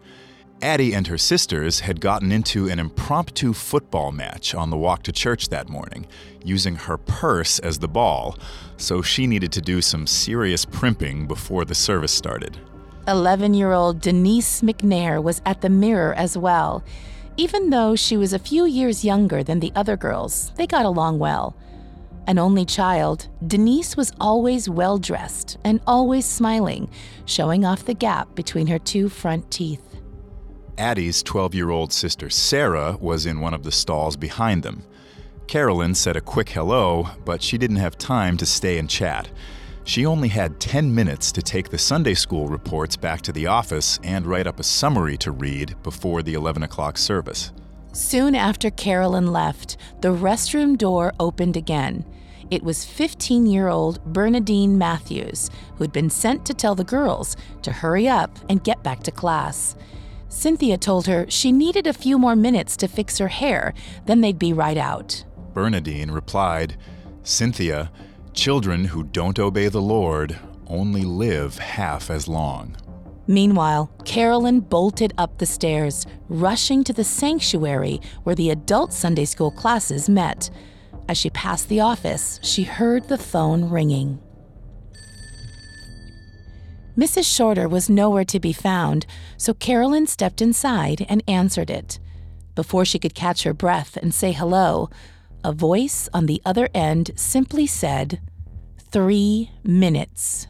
Addie 0.61 0.95
and 0.95 1.07
her 1.07 1.17
sisters 1.17 1.81
had 1.81 1.99
gotten 1.99 2.31
into 2.31 2.69
an 2.69 2.79
impromptu 2.79 3.51
football 3.51 4.13
match 4.13 4.55
on 4.55 4.69
the 4.69 4.77
walk 4.77 5.03
to 5.03 5.11
church 5.11 5.49
that 5.49 5.67
morning, 5.67 6.07
using 6.41 6.75
her 6.75 6.95
purse 6.97 7.59
as 7.59 7.79
the 7.79 7.89
ball, 7.89 8.37
so 8.77 9.01
she 9.01 9.27
needed 9.27 9.51
to 9.51 9.61
do 9.61 9.81
some 9.81 10.07
serious 10.07 10.63
primping 10.63 11.27
before 11.27 11.65
the 11.65 11.75
service 11.75 12.13
started. 12.13 12.57
11 13.09 13.55
year 13.55 13.71
old 13.71 14.01
Denise 14.01 14.61
McNair 14.61 15.21
was 15.21 15.41
at 15.43 15.61
the 15.61 15.69
mirror 15.69 16.13
as 16.13 16.37
well. 16.37 16.83
Even 17.37 17.71
though 17.71 17.95
she 17.95 18.15
was 18.15 18.33
a 18.33 18.39
few 18.39 18.65
years 18.65 19.03
younger 19.03 19.43
than 19.43 19.59
the 19.59 19.71
other 19.75 19.97
girls, 19.97 20.51
they 20.57 20.67
got 20.67 20.85
along 20.85 21.17
well. 21.17 21.55
An 22.27 22.37
only 22.37 22.65
child, 22.65 23.27
Denise 23.47 23.97
was 23.97 24.13
always 24.19 24.69
well 24.69 24.99
dressed 24.99 25.57
and 25.63 25.81
always 25.87 26.25
smiling, 26.25 26.87
showing 27.25 27.65
off 27.65 27.85
the 27.85 27.95
gap 27.95 28.35
between 28.35 28.67
her 28.67 28.77
two 28.77 29.09
front 29.09 29.49
teeth. 29.49 29.81
Addie's 30.77 31.23
12 31.23 31.55
year 31.55 31.71
old 31.71 31.91
sister 31.91 32.29
Sarah 32.29 32.95
was 33.01 33.25
in 33.25 33.39
one 33.39 33.55
of 33.55 33.63
the 33.63 33.71
stalls 33.71 34.17
behind 34.17 34.61
them. 34.61 34.83
Carolyn 35.47 35.95
said 35.95 36.15
a 36.15 36.21
quick 36.21 36.49
hello, 36.49 37.09
but 37.25 37.41
she 37.41 37.57
didn't 37.57 37.77
have 37.77 37.97
time 37.97 38.37
to 38.37 38.45
stay 38.45 38.77
and 38.77 38.87
chat. 38.87 39.29
She 39.89 40.05
only 40.05 40.27
had 40.27 40.59
10 40.59 40.93
minutes 40.93 41.31
to 41.31 41.41
take 41.41 41.69
the 41.69 41.77
Sunday 41.79 42.13
school 42.13 42.47
reports 42.47 42.95
back 42.95 43.21
to 43.21 43.31
the 43.31 43.47
office 43.47 43.99
and 44.03 44.23
write 44.23 44.45
up 44.45 44.59
a 44.59 44.63
summary 44.63 45.17
to 45.17 45.31
read 45.31 45.75
before 45.81 46.21
the 46.21 46.35
11 46.35 46.61
o'clock 46.61 46.95
service. 46.95 47.51
Soon 47.91 48.35
after 48.35 48.69
Carolyn 48.69 49.31
left, 49.31 49.77
the 50.01 50.09
restroom 50.09 50.77
door 50.77 51.11
opened 51.19 51.57
again. 51.57 52.05
It 52.51 52.61
was 52.61 52.85
15 52.85 53.47
year 53.47 53.67
old 53.67 53.99
Bernadine 54.05 54.77
Matthews, 54.77 55.49
who'd 55.77 55.91
been 55.91 56.11
sent 56.11 56.45
to 56.45 56.53
tell 56.53 56.75
the 56.75 56.83
girls 56.83 57.35
to 57.63 57.71
hurry 57.71 58.07
up 58.07 58.37
and 58.47 58.63
get 58.63 58.83
back 58.83 59.01
to 59.05 59.11
class. 59.11 59.75
Cynthia 60.27 60.77
told 60.77 61.07
her 61.07 61.25
she 61.29 61.51
needed 61.51 61.87
a 61.87 61.93
few 61.93 62.19
more 62.19 62.35
minutes 62.35 62.77
to 62.77 62.87
fix 62.87 63.17
her 63.17 63.29
hair, 63.29 63.73
then 64.05 64.21
they'd 64.21 64.37
be 64.37 64.53
right 64.53 64.77
out. 64.77 65.25
Bernadine 65.51 66.11
replied, 66.11 66.77
Cynthia, 67.23 67.91
children 68.33 68.85
who 68.85 69.03
don't 69.03 69.39
obey 69.39 69.67
the 69.67 69.81
Lord 69.81 70.37
only 70.67 71.03
live 71.03 71.57
half 71.57 72.09
as 72.09 72.27
long. 72.27 72.75
Meanwhile, 73.27 73.91
Carolyn 74.05 74.59
bolted 74.59 75.13
up 75.17 75.37
the 75.37 75.45
stairs, 75.45 76.05
rushing 76.29 76.83
to 76.83 76.93
the 76.93 77.03
sanctuary 77.03 78.01
where 78.23 78.35
the 78.35 78.49
adult 78.49 78.91
Sunday 78.91 79.25
school 79.25 79.51
classes 79.51 80.09
met. 80.09 80.49
As 81.07 81.17
she 81.17 81.29
passed 81.29 81.69
the 81.69 81.79
office, 81.79 82.39
she 82.41 82.63
heard 82.63 83.07
the 83.07 83.17
phone 83.17 83.69
ringing. 83.69 84.19
Mrs. 86.97 87.33
Shorter 87.33 87.69
was 87.69 87.89
nowhere 87.89 88.25
to 88.25 88.39
be 88.39 88.51
found, 88.51 89.05
so 89.37 89.53
Carolyn 89.53 90.05
stepped 90.05 90.41
inside 90.41 91.05
and 91.07 91.23
answered 91.27 91.69
it. 91.69 91.99
Before 92.55 92.83
she 92.83 92.99
could 92.99 93.15
catch 93.15 93.43
her 93.43 93.53
breath 93.53 93.95
and 93.95 94.13
say 94.13 94.33
hello, 94.33 94.89
a 95.43 95.53
voice 95.53 96.09
on 96.13 96.25
the 96.25 96.41
other 96.45 96.69
end 96.73 97.11
simply 97.15 97.65
said, 97.65 98.21
Three 98.91 99.51
minutes. 99.63 100.47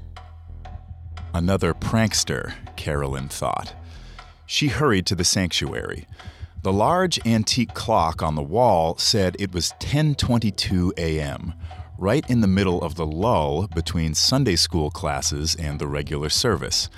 Another 1.33 1.73
prankster, 1.73 2.53
Carolyn 2.75 3.27
thought. 3.27 3.73
She 4.45 4.69
hurried 4.69 5.05
to 5.07 5.15
the 5.15 5.23
sanctuary. 5.23 6.07
The 6.63 6.73
large 6.73 7.19
antique 7.25 7.73
clock 7.73 8.23
on 8.23 8.35
the 8.35 8.41
wall 8.41 8.97
said 8.97 9.35
it 9.39 9.53
was 9.53 9.73
10:22 9.79 10.91
a.m., 10.97 11.53
right 11.97 12.27
in 12.29 12.41
the 12.41 12.47
middle 12.47 12.81
of 12.81 12.95
the 12.95 13.05
lull 13.05 13.67
between 13.67 14.13
Sunday 14.13 14.55
school 14.55 14.89
classes 14.89 15.55
and 15.55 15.79
the 15.79 15.87
regular 15.87 16.29
service. 16.29 16.89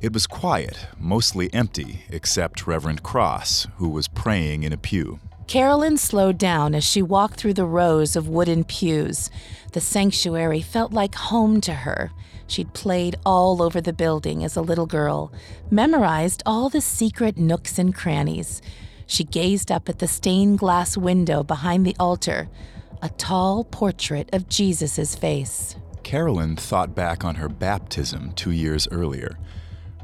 It 0.00 0.12
was 0.12 0.26
quiet, 0.26 0.88
mostly 0.98 1.52
empty, 1.54 2.04
except 2.10 2.66
Reverend 2.66 3.02
Cross, 3.02 3.68
who 3.76 3.88
was 3.88 4.08
praying 4.08 4.62
in 4.62 4.72
a 4.72 4.76
pew. 4.76 5.20
Carolyn 5.46 5.96
slowed 5.96 6.38
down 6.38 6.74
as 6.74 6.82
she 6.82 7.02
walked 7.02 7.38
through 7.38 7.54
the 7.54 7.64
rows 7.64 8.16
of 8.16 8.28
wooden 8.28 8.64
pews. 8.64 9.30
The 9.72 9.80
sanctuary 9.80 10.60
felt 10.60 10.92
like 10.92 11.14
home 11.14 11.60
to 11.62 11.72
her. 11.72 12.10
She'd 12.48 12.74
played 12.74 13.16
all 13.24 13.62
over 13.62 13.80
the 13.80 13.92
building 13.92 14.42
as 14.42 14.56
a 14.56 14.60
little 14.60 14.86
girl, 14.86 15.32
memorized 15.70 16.42
all 16.44 16.68
the 16.68 16.80
secret 16.80 17.38
nooks 17.38 17.78
and 17.78 17.94
crannies. 17.94 18.60
She 19.06 19.22
gazed 19.22 19.70
up 19.70 19.88
at 19.88 20.00
the 20.00 20.08
stained 20.08 20.58
glass 20.58 20.96
window 20.96 21.44
behind 21.44 21.86
the 21.86 21.96
altar, 21.98 22.48
a 23.00 23.08
tall 23.10 23.62
portrait 23.64 24.28
of 24.32 24.48
Jesus' 24.48 25.14
face. 25.14 25.76
Carolyn 26.02 26.56
thought 26.56 26.94
back 26.94 27.24
on 27.24 27.36
her 27.36 27.48
baptism 27.48 28.32
two 28.32 28.50
years 28.50 28.88
earlier. 28.90 29.38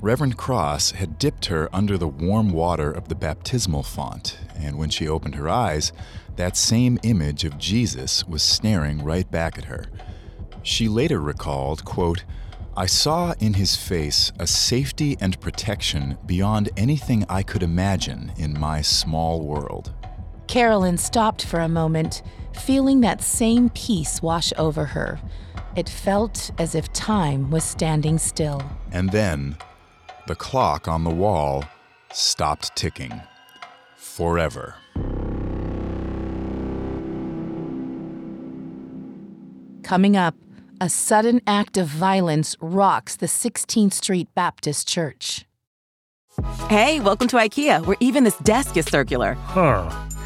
Reverend 0.02 0.36
Cross 0.36 0.90
had 0.90 1.16
dipped 1.16 1.46
her 1.46 1.68
under 1.72 1.96
the 1.96 2.08
warm 2.08 2.50
water 2.50 2.90
of 2.90 3.06
the 3.06 3.14
baptismal 3.14 3.84
font, 3.84 4.36
and 4.56 4.76
when 4.76 4.90
she 4.90 5.06
opened 5.06 5.36
her 5.36 5.48
eyes, 5.48 5.92
that 6.34 6.56
same 6.56 6.98
image 7.04 7.44
of 7.44 7.56
Jesus 7.56 8.26
was 8.26 8.42
staring 8.42 9.04
right 9.04 9.30
back 9.30 9.56
at 9.56 9.66
her. 9.66 9.84
She 10.64 10.88
later 10.88 11.20
recalled, 11.20 11.84
quote, 11.84 12.24
I 12.76 12.86
saw 12.86 13.34
in 13.38 13.54
his 13.54 13.76
face 13.76 14.32
a 14.40 14.46
safety 14.48 15.16
and 15.20 15.40
protection 15.40 16.18
beyond 16.26 16.70
anything 16.76 17.24
I 17.28 17.44
could 17.44 17.62
imagine 17.62 18.32
in 18.36 18.58
my 18.58 18.80
small 18.80 19.42
world. 19.42 19.94
Carolyn 20.48 20.98
stopped 20.98 21.46
for 21.46 21.60
a 21.60 21.68
moment, 21.68 22.22
feeling 22.54 23.02
that 23.02 23.22
same 23.22 23.70
peace 23.70 24.20
wash 24.20 24.52
over 24.58 24.84
her. 24.84 25.20
It 25.76 25.88
felt 25.88 26.50
as 26.58 26.74
if 26.74 26.92
time 26.92 27.52
was 27.52 27.62
standing 27.62 28.18
still. 28.18 28.64
And 28.90 29.12
then, 29.12 29.56
the 30.26 30.34
clock 30.34 30.88
on 30.88 31.04
the 31.04 31.10
wall 31.10 31.64
stopped 32.12 32.74
ticking. 32.76 33.20
Forever. 33.96 34.76
Coming 39.82 40.16
up, 40.16 40.34
a 40.80 40.88
sudden 40.88 41.40
act 41.46 41.76
of 41.76 41.86
violence 41.86 42.56
rocks 42.60 43.16
the 43.16 43.26
16th 43.26 43.92
Street 43.92 44.28
Baptist 44.34 44.88
Church. 44.88 45.44
Hey, 46.68 46.98
welcome 47.00 47.28
to 47.28 47.36
IKEA, 47.36 47.84
where 47.84 47.96
even 48.00 48.24
this 48.24 48.36
desk 48.38 48.76
is 48.76 48.86
circular. 48.86 49.34
Huh. 49.34 49.90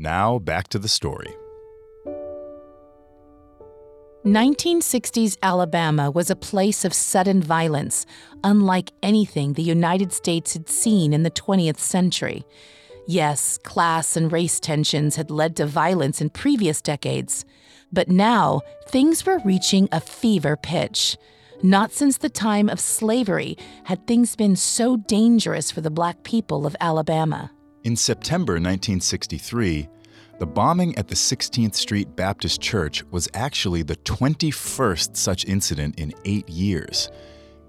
Now, 0.00 0.38
back 0.38 0.68
to 0.68 0.78
the 0.78 0.88
story. 0.88 1.36
1960s 4.24 5.36
Alabama 5.42 6.10
was 6.10 6.30
a 6.30 6.36
place 6.36 6.86
of 6.86 6.94
sudden 6.94 7.42
violence, 7.42 8.06
unlike 8.42 8.92
anything 9.02 9.52
the 9.52 9.62
United 9.62 10.14
States 10.14 10.54
had 10.54 10.70
seen 10.70 11.12
in 11.12 11.22
the 11.22 11.30
20th 11.30 11.78
century. 11.78 12.46
Yes, 13.06 13.58
class 13.58 14.16
and 14.16 14.32
race 14.32 14.58
tensions 14.58 15.16
had 15.16 15.30
led 15.30 15.54
to 15.56 15.66
violence 15.66 16.22
in 16.22 16.30
previous 16.30 16.80
decades, 16.80 17.44
but 17.92 18.08
now 18.08 18.62
things 18.88 19.26
were 19.26 19.40
reaching 19.44 19.86
a 19.92 20.00
fever 20.00 20.56
pitch. 20.56 21.18
Not 21.62 21.92
since 21.92 22.16
the 22.16 22.30
time 22.30 22.70
of 22.70 22.80
slavery 22.80 23.58
had 23.84 24.06
things 24.06 24.34
been 24.34 24.56
so 24.56 24.96
dangerous 24.96 25.70
for 25.70 25.82
the 25.82 25.90
black 25.90 26.22
people 26.22 26.64
of 26.64 26.74
Alabama. 26.80 27.50
In 27.82 27.96
September 27.96 28.54
1963, 28.54 29.88
the 30.38 30.44
bombing 30.44 30.94
at 30.98 31.08
the 31.08 31.14
16th 31.14 31.74
Street 31.74 32.14
Baptist 32.14 32.60
Church 32.60 33.02
was 33.10 33.26
actually 33.32 33.82
the 33.82 33.96
21st 33.96 35.16
such 35.16 35.46
incident 35.46 35.98
in 35.98 36.12
eight 36.26 36.46
years. 36.46 37.10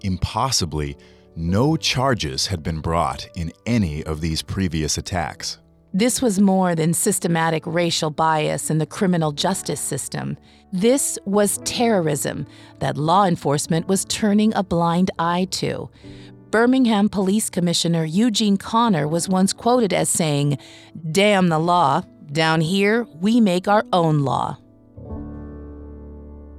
Impossibly, 0.02 0.98
no 1.34 1.78
charges 1.78 2.46
had 2.46 2.62
been 2.62 2.80
brought 2.80 3.26
in 3.36 3.54
any 3.64 4.04
of 4.04 4.20
these 4.20 4.42
previous 4.42 4.98
attacks. 4.98 5.58
This 5.94 6.20
was 6.20 6.38
more 6.38 6.74
than 6.74 6.92
systematic 6.92 7.66
racial 7.66 8.10
bias 8.10 8.70
in 8.70 8.76
the 8.78 8.86
criminal 8.86 9.32
justice 9.32 9.80
system. 9.80 10.36
This 10.72 11.18
was 11.24 11.58
terrorism 11.64 12.46
that 12.80 12.98
law 12.98 13.24
enforcement 13.24 13.88
was 13.88 14.04
turning 14.06 14.54
a 14.54 14.62
blind 14.62 15.10
eye 15.18 15.48
to. 15.52 15.88
Birmingham 16.52 17.08
Police 17.08 17.48
Commissioner 17.48 18.04
Eugene 18.04 18.58
Connor 18.58 19.08
was 19.08 19.26
once 19.26 19.54
quoted 19.54 19.94
as 19.94 20.10
saying, 20.10 20.58
Damn 21.10 21.48
the 21.48 21.58
law, 21.58 22.02
down 22.30 22.60
here, 22.60 23.04
we 23.22 23.40
make 23.40 23.68
our 23.68 23.86
own 23.90 24.18
law. 24.18 24.58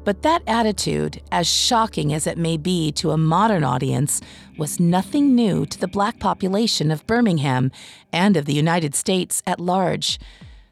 But 0.03 0.23
that 0.23 0.41
attitude, 0.47 1.21
as 1.31 1.47
shocking 1.47 2.11
as 2.11 2.25
it 2.25 2.39
may 2.39 2.57
be 2.57 2.91
to 2.93 3.11
a 3.11 3.19
modern 3.19 3.63
audience, 3.63 4.19
was 4.57 4.79
nothing 4.79 5.35
new 5.35 5.63
to 5.67 5.79
the 5.79 5.87
black 5.87 6.19
population 6.19 6.89
of 6.89 7.05
Birmingham 7.05 7.71
and 8.11 8.35
of 8.35 8.45
the 8.45 8.55
United 8.55 8.95
States 8.95 9.43
at 9.45 9.59
large. 9.59 10.19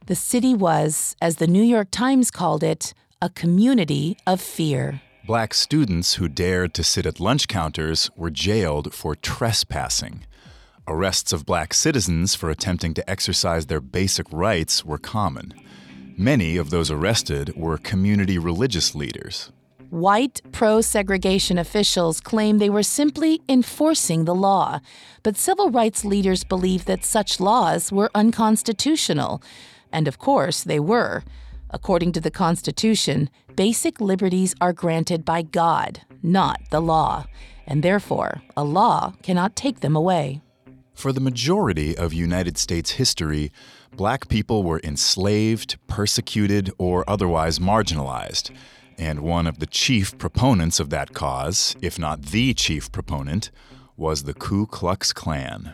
The 0.08 0.16
city 0.16 0.56
was, 0.56 1.16
as 1.22 1.36
the 1.36 1.46
New 1.46 1.64
York 1.64 1.90
Times 1.92 2.32
called 2.32 2.64
it, 2.64 2.96
a 3.22 3.30
community 3.30 4.18
of 4.26 4.42
fear. 4.42 5.00
Black 5.32 5.54
students 5.54 6.16
who 6.16 6.28
dared 6.28 6.74
to 6.74 6.84
sit 6.84 7.06
at 7.06 7.22
lunch 7.22 7.48
counters 7.48 8.10
were 8.18 8.30
jailed 8.30 8.94
for 8.94 9.16
trespassing. 9.16 10.26
Arrests 10.90 11.32
of 11.32 11.46
black 11.46 11.74
citizens 11.74 12.36
for 12.36 12.50
attempting 12.50 12.94
to 12.96 13.10
exercise 13.10 13.68
their 13.68 13.80
basic 13.80 14.28
rights 14.30 14.84
were 14.84 14.98
common. 14.98 15.54
Many 16.18 16.58
of 16.58 16.70
those 16.70 16.92
arrested 16.92 17.56
were 17.56 17.78
community 17.78 18.38
religious 18.38 18.94
leaders. 18.94 19.54
White 19.90 20.42
pro 20.52 20.82
segregation 20.82 21.58
officials 21.58 22.20
claimed 22.20 22.60
they 22.60 22.70
were 22.70 22.84
simply 22.84 23.42
enforcing 23.48 24.26
the 24.26 24.36
law, 24.36 24.82
but 25.24 25.38
civil 25.38 25.72
rights 25.72 26.04
leaders 26.04 26.44
believed 26.44 26.88
that 26.88 27.06
such 27.06 27.40
laws 27.40 27.90
were 27.90 28.12
unconstitutional. 28.14 29.42
And 29.94 30.10
of 30.10 30.20
course, 30.20 30.62
they 30.62 30.82
were. 30.82 31.24
According 31.74 32.12
to 32.12 32.20
the 32.20 32.32
Constitution, 32.32 33.30
basic 33.56 34.02
liberties 34.02 34.56
are 34.62 34.74
granted 34.74 35.26
by 35.26 35.42
God, 35.42 36.02
not 36.24 36.60
the 36.70 36.82
law, 36.82 37.26
and 37.68 37.84
therefore, 37.84 38.42
a 38.56 38.64
law 38.64 39.14
cannot 39.24 39.56
take 39.56 39.80
them 39.80 39.96
away. 39.96 40.42
For 40.94 41.12
the 41.12 41.20
majority 41.20 41.98
of 41.98 42.14
United 42.14 42.58
States 42.58 42.92
history, 42.92 43.52
black 43.96 44.28
people 44.28 44.64
were 44.64 44.82
enslaved, 44.84 45.78
persecuted, 45.88 46.72
or 46.78 47.04
otherwise 47.10 47.60
marginalized. 47.60 48.52
And 48.98 49.22
one 49.22 49.48
of 49.48 49.60
the 49.60 49.66
chief 49.66 50.18
proponents 50.18 50.80
of 50.80 50.90
that 50.92 51.14
cause, 51.14 51.76
if 51.82 51.98
not 51.98 52.22
the 52.28 52.54
chief 52.54 52.92
proponent, 52.92 53.50
was 53.98 54.24
the 54.24 54.34
Ku 54.34 54.68
Klux 54.68 55.12
Klan. 55.12 55.74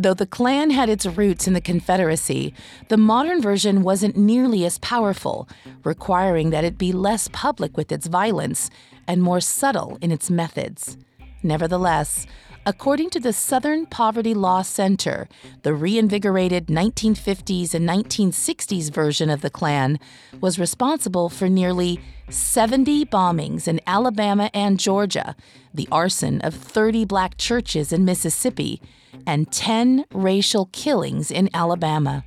Though 0.00 0.14
the 0.14 0.26
Klan 0.26 0.70
had 0.70 0.88
its 0.88 1.06
roots 1.06 1.48
in 1.48 1.54
the 1.54 1.60
Confederacy, 1.60 2.54
the 2.86 2.96
modern 2.96 3.42
version 3.42 3.82
wasn't 3.82 4.16
nearly 4.16 4.64
as 4.64 4.78
powerful, 4.78 5.48
requiring 5.82 6.50
that 6.50 6.62
it 6.62 6.78
be 6.78 6.92
less 6.92 7.26
public 7.32 7.76
with 7.76 7.90
its 7.90 8.06
violence 8.06 8.70
and 9.08 9.20
more 9.20 9.40
subtle 9.40 9.98
in 10.00 10.12
its 10.12 10.30
methods. 10.30 10.96
Nevertheless, 11.42 12.28
According 12.66 13.08
to 13.10 13.20
the 13.20 13.32
Southern 13.32 13.86
Poverty 13.86 14.34
Law 14.34 14.60
Center, 14.60 15.26
the 15.62 15.72
reinvigorated 15.72 16.66
1950s 16.66 17.72
and 17.72 17.88
1960s 17.88 18.92
version 18.92 19.30
of 19.30 19.40
the 19.40 19.48
Klan 19.48 19.98
was 20.38 20.58
responsible 20.58 21.30
for 21.30 21.48
nearly 21.48 21.98
70 22.28 23.06
bombings 23.06 23.66
in 23.66 23.80
Alabama 23.86 24.50
and 24.52 24.78
Georgia, 24.78 25.34
the 25.72 25.88
arson 25.90 26.42
of 26.42 26.54
30 26.54 27.06
black 27.06 27.38
churches 27.38 27.90
in 27.90 28.04
Mississippi, 28.04 28.82
and 29.26 29.50
10 29.50 30.04
racial 30.12 30.66
killings 30.72 31.30
in 31.30 31.48
Alabama. 31.54 32.24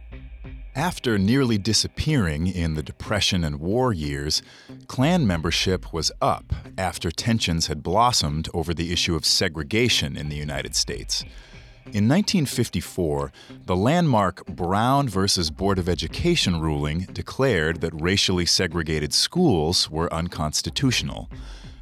After 0.75 1.17
nearly 1.17 1.57
disappearing 1.57 2.47
in 2.47 2.75
the 2.75 2.83
Depression 2.83 3.43
and 3.43 3.59
war 3.59 3.91
years, 3.91 4.41
Klan 4.87 5.27
membership 5.27 5.91
was 5.91 6.13
up 6.21 6.53
after 6.77 7.11
tensions 7.11 7.67
had 7.67 7.83
blossomed 7.83 8.47
over 8.53 8.73
the 8.73 8.93
issue 8.93 9.15
of 9.15 9.25
segregation 9.25 10.15
in 10.15 10.29
the 10.29 10.37
United 10.37 10.75
States. 10.75 11.23
In 11.87 12.07
1954, 12.07 13.33
the 13.65 13.75
landmark 13.75 14.45
Brown 14.45 15.09
versus 15.09 15.51
Board 15.51 15.77
of 15.77 15.89
Education 15.89 16.61
ruling 16.61 16.99
declared 17.11 17.81
that 17.81 17.99
racially 18.01 18.45
segregated 18.45 19.13
schools 19.13 19.89
were 19.89 20.13
unconstitutional. 20.13 21.29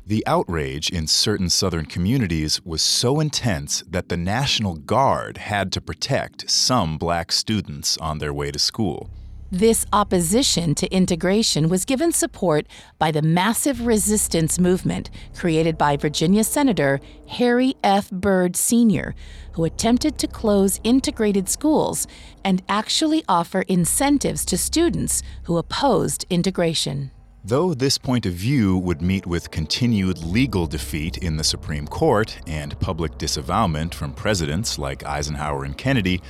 The 0.09 0.25
outrage 0.25 0.89
in 0.89 1.05
certain 1.05 1.51
Southern 1.51 1.85
communities 1.85 2.65
was 2.65 2.81
so 2.81 3.19
intense 3.19 3.83
that 3.87 4.09
the 4.09 4.17
National 4.17 4.73
Guard 4.73 5.37
had 5.37 5.71
to 5.73 5.81
protect 5.81 6.49
some 6.49 6.97
black 6.97 7.31
students 7.31 7.95
on 7.97 8.17
their 8.17 8.33
way 8.33 8.49
to 8.49 8.57
school. 8.57 9.11
This 9.51 9.85
opposition 9.93 10.73
to 10.73 10.91
integration 10.91 11.69
was 11.69 11.85
given 11.85 12.11
support 12.11 12.65
by 12.97 13.11
the 13.11 13.21
massive 13.21 13.85
resistance 13.85 14.57
movement 14.57 15.11
created 15.35 15.77
by 15.77 15.95
Virginia 15.95 16.43
Senator 16.43 16.99
Harry 17.27 17.75
F. 17.83 18.09
Byrd 18.09 18.55
Sr., 18.55 19.13
who 19.51 19.63
attempted 19.63 20.17
to 20.17 20.27
close 20.27 20.79
integrated 20.83 21.47
schools 21.47 22.07
and 22.43 22.63
actually 22.67 23.23
offer 23.29 23.61
incentives 23.67 24.43
to 24.45 24.57
students 24.57 25.21
who 25.43 25.57
opposed 25.57 26.25
integration. 26.31 27.11
Though 27.49 27.73
this 27.73 27.97
point 27.97 28.27
of 28.27 28.33
view 28.33 28.77
would 28.77 29.01
meet 29.01 29.25
with 29.25 29.49
continued 29.49 30.19
legal 30.19 30.67
defeat 30.67 31.17
in 31.17 31.37
the 31.37 31.43
Supreme 31.43 31.87
Court 31.87 32.37
and 32.45 32.79
public 32.79 33.17
disavowment 33.17 33.95
from 33.95 34.13
presidents 34.13 34.77
like 34.77 35.03
Eisenhower 35.03 35.63
and 35.63 35.75
Kennedy, 35.75 36.21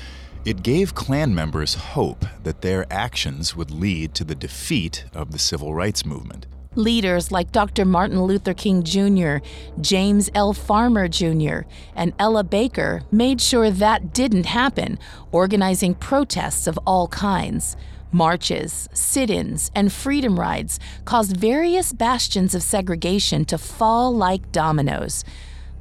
it 0.45 0.63
gave 0.63 0.95
Klan 0.95 1.35
members 1.35 1.73
hope 1.73 2.23
that 2.43 2.61
their 2.61 2.85
actions 2.89 3.53
would 3.53 3.69
lead 3.69 4.13
to 4.13 4.23
the 4.23 4.33
defeat 4.33 5.03
of 5.13 5.33
the 5.33 5.39
civil 5.39 5.75
rights 5.75 6.05
movement. 6.05 6.45
Leaders 6.75 7.33
like 7.33 7.51
Dr. 7.51 7.83
Martin 7.83 8.23
Luther 8.23 8.53
King 8.53 8.83
Jr., 8.83 9.39
James 9.81 10.29
L. 10.33 10.53
Farmer 10.53 11.09
Jr., 11.09 11.63
and 11.95 12.13
Ella 12.17 12.45
Baker 12.45 13.01
made 13.11 13.41
sure 13.41 13.69
that 13.69 14.13
didn't 14.13 14.45
happen, 14.45 14.97
organizing 15.33 15.95
protests 15.95 16.65
of 16.65 16.79
all 16.87 17.09
kinds. 17.09 17.75
Marches, 18.11 18.89
sit 18.93 19.29
ins, 19.29 19.69
and 19.75 19.91
freedom 19.93 20.39
rides 20.39 20.79
caused 21.05 21.37
various 21.37 21.93
bastions 21.93 22.55
of 22.55 22.63
segregation 22.63 23.45
to 23.45 23.57
fall 23.57 24.15
like 24.15 24.51
dominoes. 24.51 25.23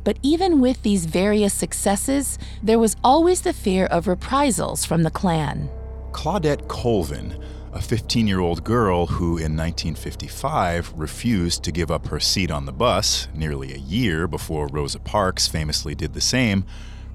But 0.05 0.19
even 0.23 0.61
with 0.61 0.83
these 0.83 1.07
various 1.07 1.55
successes, 1.55 2.38
there 2.62 2.79
was 2.79 2.97
always 3.03 3.43
the 3.43 3.53
fear 3.53 3.87
of 3.87 4.07
reprisals 4.07 4.85
from 4.85 5.03
the 5.03 5.11
Klan. 5.11 5.71
Claudette 6.12 6.69
Colvin, 6.69 7.43
a 7.73 7.81
15 7.81 8.27
year 8.27 8.41
old 8.41 8.64
girl 8.64 9.07
who 9.07 9.38
in 9.38 9.57
1955 9.57 10.93
refused 10.97 11.62
to 11.64 11.73
give 11.73 11.91
up 11.91 12.07
her 12.09 12.21
seat 12.21 12.51
on 12.51 12.67
the 12.67 12.73
bus, 12.73 13.29
nearly 13.35 13.73
a 13.73 13.79
year 13.79 14.27
before 14.27 14.69
Rosa 14.69 14.99
Parks 14.99 15.47
famously 15.47 15.95
did 15.95 16.14
the 16.14 16.21
same, 16.21 16.64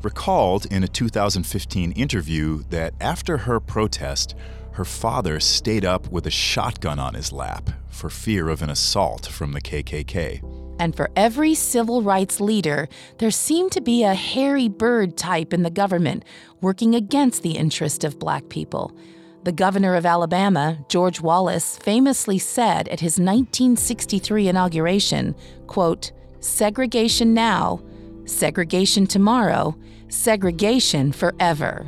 recalled 0.03 0.65
in 0.67 0.83
a 0.83 0.87
2015 0.87 1.93
interview 1.93 2.63
that 2.69 2.93
after 3.01 3.37
her 3.39 3.59
protest, 3.59 4.35
her 4.73 4.85
father 4.85 5.39
stayed 5.39 5.85
up 5.85 6.09
with 6.11 6.25
a 6.27 6.31
shotgun 6.31 6.99
on 6.99 7.13
his 7.13 7.31
lap 7.31 7.69
for 7.89 8.09
fear 8.09 8.49
of 8.49 8.61
an 8.61 8.69
assault 8.69 9.27
from 9.27 9.53
the 9.53 9.61
KKK. 9.61 10.41
And 10.79 10.95
for 10.95 11.11
every 11.15 11.53
civil 11.53 12.01
rights 12.01 12.41
leader, 12.41 12.89
there 13.19 13.31
seemed 13.31 13.71
to 13.73 13.81
be 13.81 14.03
a 14.03 14.15
Harry 14.15 14.67
Byrd 14.67 15.15
type 15.15 15.53
in 15.53 15.61
the 15.61 15.69
government 15.69 16.25
working 16.61 16.95
against 16.95 17.43
the 17.43 17.51
interest 17.51 18.03
of 18.03 18.19
black 18.19 18.49
people. 18.49 18.97
The 19.43 19.51
governor 19.51 19.95
of 19.95 20.05
Alabama, 20.05 20.83
George 20.89 21.21
Wallace, 21.21 21.77
famously 21.77 22.39
said 22.39 22.87
at 22.87 23.01
his 23.01 23.19
1963 23.19 24.47
inauguration, 24.47 25.35
quote, 25.67 26.11
segregation 26.39 27.33
now, 27.33 27.81
segregation 28.25 29.05
tomorrow, 29.05 29.77
segregation 30.07 31.11
forever, 31.11 31.87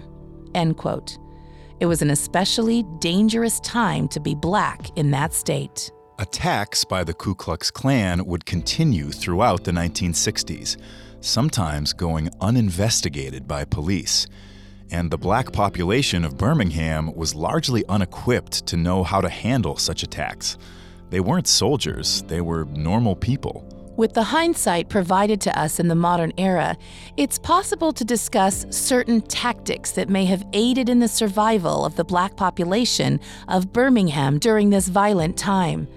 end 0.54 0.78
quote. 0.78 1.18
It 1.82 1.88
was 1.88 2.02
an 2.02 2.12
especially 2.12 2.84
dangerous 3.00 3.60
time 3.60 4.08
to 4.10 4.22
be 4.22 4.34
black 4.34 4.98
in 4.98 5.12
that 5.12 5.34
state. 5.34 5.92
Attacks 6.20 6.86
by 6.86 7.04
the 7.04 7.14
Ku 7.14 7.36
Klux 7.36 7.70
Klan 7.70 8.26
would 8.26 8.46
continue 8.46 9.12
throughout 9.12 9.66
the 9.66 9.72
1960s, 9.72 10.78
sometimes 11.20 11.92
going 11.92 12.30
uninvestigated 12.40 13.46
by 13.46 13.66
police. 13.66 14.28
And 14.92 15.12
the 15.12 15.18
black 15.18 15.52
population 15.52 16.24
of 16.24 16.38
Birmingham 16.38 17.14
was 17.14 17.36
largely 17.36 17.84
unequipped 17.90 18.66
to 18.68 18.78
know 18.78 19.04
how 19.04 19.20
to 19.20 19.28
handle 19.28 19.76
such 19.76 20.04
attacks. 20.04 20.58
They 21.10 21.20
weren't 21.20 21.48
soldiers, 21.48 22.22
they 22.28 22.40
were 22.40 22.64
normal 22.66 23.18
people. 23.18 23.75
With 23.98 24.14
the 24.14 24.24
hindsight 24.24 24.90
provided 24.90 25.40
to 25.42 25.58
us 25.58 25.80
in 25.80 25.88
the 25.88 25.96
modern 25.96 26.34
era, 26.38 26.78
it's 27.16 27.40
possible 27.40 27.94
to 27.94 28.04
discuss 28.04 28.66
certain 28.70 29.22
tactics 29.22 29.92
that 29.92 30.10
may 30.10 30.26
have 30.26 30.46
aided 30.52 30.90
in 30.90 31.00
the 31.00 31.08
survival 31.08 31.86
of 31.86 31.96
the 31.96 32.04
black 32.04 32.36
population 32.36 33.22
of 33.48 33.72
Birmingham 33.72 34.38
during 34.38 34.70
this 34.70 34.90
violent 34.90 35.38
time. 35.38 35.88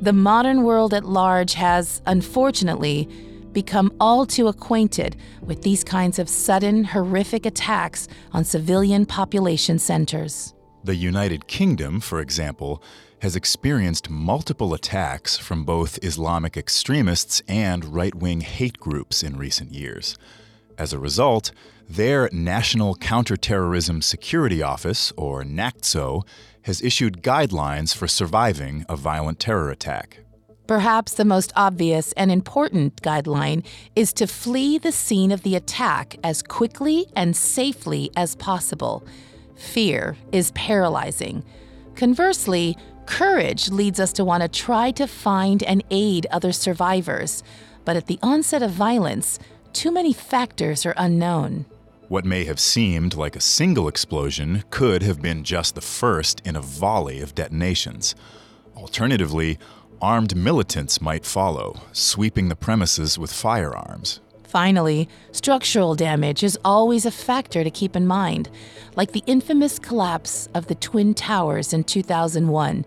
The 0.00 0.14
modern 0.14 0.62
world 0.62 0.94
at 0.94 1.04
large 1.04 1.52
has, 1.52 2.00
unfortunately, 2.06 3.06
become 3.52 3.92
all 4.00 4.24
too 4.24 4.48
acquainted 4.48 5.14
with 5.42 5.60
these 5.60 5.84
kinds 5.84 6.18
of 6.18 6.30
sudden, 6.30 6.84
horrific 6.84 7.44
attacks 7.44 8.08
on 8.32 8.44
civilian 8.44 9.04
population 9.04 9.78
centers. 9.78 10.54
The 10.84 10.96
United 10.96 11.48
Kingdom, 11.48 12.00
for 12.00 12.20
example, 12.20 12.82
has 13.22 13.36
experienced 13.36 14.10
multiple 14.10 14.74
attacks 14.74 15.38
from 15.38 15.62
both 15.62 15.96
Islamic 16.02 16.56
extremists 16.56 17.40
and 17.46 17.84
right 17.84 18.16
wing 18.16 18.40
hate 18.40 18.78
groups 18.78 19.22
in 19.22 19.38
recent 19.38 19.70
years. 19.70 20.18
As 20.76 20.92
a 20.92 20.98
result, 20.98 21.52
their 21.88 22.28
National 22.32 22.96
Counterterrorism 22.96 24.02
Security 24.02 24.60
Office, 24.60 25.12
or 25.16 25.44
NACTSO, 25.44 26.26
has 26.62 26.82
issued 26.82 27.22
guidelines 27.22 27.94
for 27.94 28.08
surviving 28.08 28.84
a 28.88 28.96
violent 28.96 29.38
terror 29.38 29.70
attack. 29.70 30.18
Perhaps 30.66 31.14
the 31.14 31.24
most 31.24 31.52
obvious 31.54 32.10
and 32.14 32.32
important 32.32 33.02
guideline 33.02 33.64
is 33.94 34.12
to 34.14 34.26
flee 34.26 34.78
the 34.78 34.90
scene 34.90 35.30
of 35.30 35.44
the 35.44 35.54
attack 35.54 36.16
as 36.24 36.42
quickly 36.42 37.06
and 37.14 37.36
safely 37.36 38.10
as 38.16 38.34
possible. 38.34 39.06
Fear 39.54 40.16
is 40.32 40.50
paralyzing. 40.52 41.44
Conversely, 41.94 42.76
courage 43.12 43.68
leads 43.68 44.00
us 44.00 44.10
to 44.10 44.24
want 44.24 44.42
to 44.42 44.48
try 44.48 44.90
to 44.90 45.06
find 45.06 45.62
and 45.64 45.84
aid 45.90 46.26
other 46.30 46.50
survivors. 46.50 47.42
But 47.84 47.94
at 47.94 48.06
the 48.06 48.18
onset 48.22 48.62
of 48.62 48.70
violence, 48.70 49.38
too 49.74 49.92
many 49.92 50.14
factors 50.14 50.86
are 50.86 50.94
unknown. 50.96 51.66
What 52.08 52.24
may 52.24 52.44
have 52.44 52.58
seemed 52.58 53.14
like 53.14 53.36
a 53.36 53.40
single 53.40 53.86
explosion 53.86 54.64
could 54.70 55.02
have 55.02 55.20
been 55.20 55.44
just 55.44 55.74
the 55.74 55.82
first 55.82 56.40
in 56.46 56.56
a 56.56 56.62
volley 56.62 57.20
of 57.20 57.34
detonations. 57.34 58.14
Alternatively, 58.74 59.58
armed 60.00 60.34
militants 60.34 61.02
might 61.02 61.26
follow, 61.26 61.82
sweeping 61.92 62.48
the 62.48 62.56
premises 62.56 63.18
with 63.18 63.30
firearms. 63.30 64.20
Finally, 64.52 65.08
structural 65.30 65.94
damage 65.94 66.42
is 66.42 66.58
always 66.62 67.06
a 67.06 67.10
factor 67.10 67.64
to 67.64 67.70
keep 67.70 67.96
in 67.96 68.06
mind, 68.06 68.50
like 68.96 69.12
the 69.12 69.22
infamous 69.26 69.78
collapse 69.78 70.46
of 70.52 70.66
the 70.66 70.74
Twin 70.74 71.14
Towers 71.14 71.72
in 71.72 71.84
2001. 71.84 72.84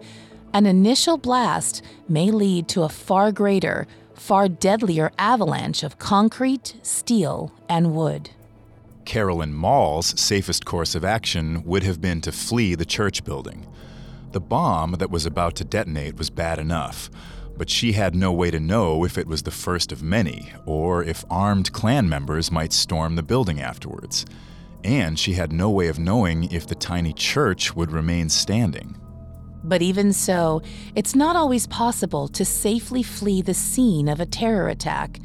An 0.53 0.65
initial 0.67 1.17
blast 1.17 1.81
may 2.07 2.29
lead 2.29 2.67
to 2.67 2.83
a 2.83 2.87
far 2.87 3.31
greater, 3.31 3.87
far 4.13 4.47
deadlier 4.47 5.11
avalanche 5.17 5.81
of 5.81 5.97
concrete, 5.97 6.75
steel, 6.83 7.51
and 7.67 7.95
wood. 7.95 8.29
Carolyn 9.05 9.51
Maull's 9.51 10.19
safest 10.21 10.65
course 10.65 10.93
of 10.93 11.03
action 11.03 11.63
would 11.63 11.81
have 11.81 11.99
been 11.99 12.21
to 12.21 12.31
flee 12.31 12.75
the 12.75 12.85
church 12.85 13.23
building. 13.25 13.65
The 14.33 14.39
bomb 14.39 14.91
that 14.99 15.09
was 15.09 15.25
about 15.25 15.55
to 15.55 15.63
detonate 15.63 16.15
was 16.15 16.29
bad 16.29 16.59
enough, 16.59 17.09
but 17.57 17.69
she 17.69 17.93
had 17.93 18.15
no 18.15 18.31
way 18.31 18.51
to 18.51 18.59
know 18.59 19.03
if 19.05 19.17
it 19.17 19.27
was 19.27 19.43
the 19.43 19.51
first 19.51 19.91
of 19.91 20.03
many, 20.03 20.51
or 20.65 21.03
if 21.03 21.23
armed 21.29 21.71
Klan 21.73 22.07
members 22.09 22.51
might 22.51 22.73
storm 22.73 23.15
the 23.15 23.23
building 23.23 23.59
afterwards. 23.61 24.25
And 24.83 25.17
she 25.17 25.33
had 25.33 25.51
no 25.51 25.69
way 25.69 25.87
of 25.87 25.99
knowing 25.99 26.51
if 26.51 26.67
the 26.67 26.75
tiny 26.75 27.13
church 27.13 27.75
would 27.75 27.91
remain 27.91 28.29
standing. 28.29 28.97
But 29.63 29.81
even 29.81 30.13
so, 30.13 30.61
it's 30.95 31.15
not 31.15 31.35
always 31.35 31.65
possible 31.67 32.27
to 32.29 32.45
safely 32.45 33.01
flee 33.01 33.41
the 33.41 33.53
scene 33.55 34.07
of 34.07 34.19
a 34.19 34.25
terror 34.25 34.69
attack 34.69 35.19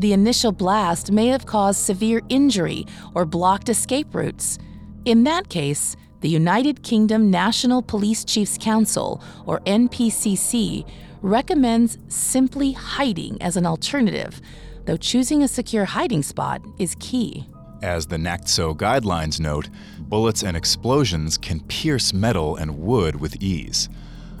the 0.00 0.14
initial 0.14 0.50
blast 0.50 1.12
may 1.12 1.26
have 1.26 1.44
caused 1.44 1.80
severe 1.80 2.22
injury 2.30 2.86
or 3.14 3.26
blocked 3.26 3.68
escape 3.68 4.14
routes. 4.14 4.58
In 5.04 5.24
that 5.24 5.50
case, 5.50 5.94
the 6.22 6.28
United 6.28 6.82
Kingdom 6.82 7.30
National 7.30 7.82
Police 7.82 8.24
Chiefs 8.24 8.56
Council, 8.58 9.22
or 9.44 9.60
NPCC, 9.60 10.88
recommends 11.22 11.98
simply 12.08 12.72
hiding 12.72 13.40
as 13.42 13.56
an 13.56 13.66
alternative, 13.66 14.40
though 14.86 14.96
choosing 14.96 15.42
a 15.42 15.48
secure 15.48 15.84
hiding 15.84 16.22
spot 16.22 16.62
is 16.78 16.96
key. 17.00 17.46
As 17.82 18.06
the 18.06 18.16
NACTSO 18.16 18.76
guidelines 18.76 19.40
note, 19.40 19.70
bullets 20.00 20.42
and 20.42 20.56
explosions 20.56 21.38
can 21.38 21.60
pierce 21.60 22.12
metal 22.12 22.56
and 22.56 22.78
wood 22.78 23.20
with 23.20 23.42
ease. 23.42 23.88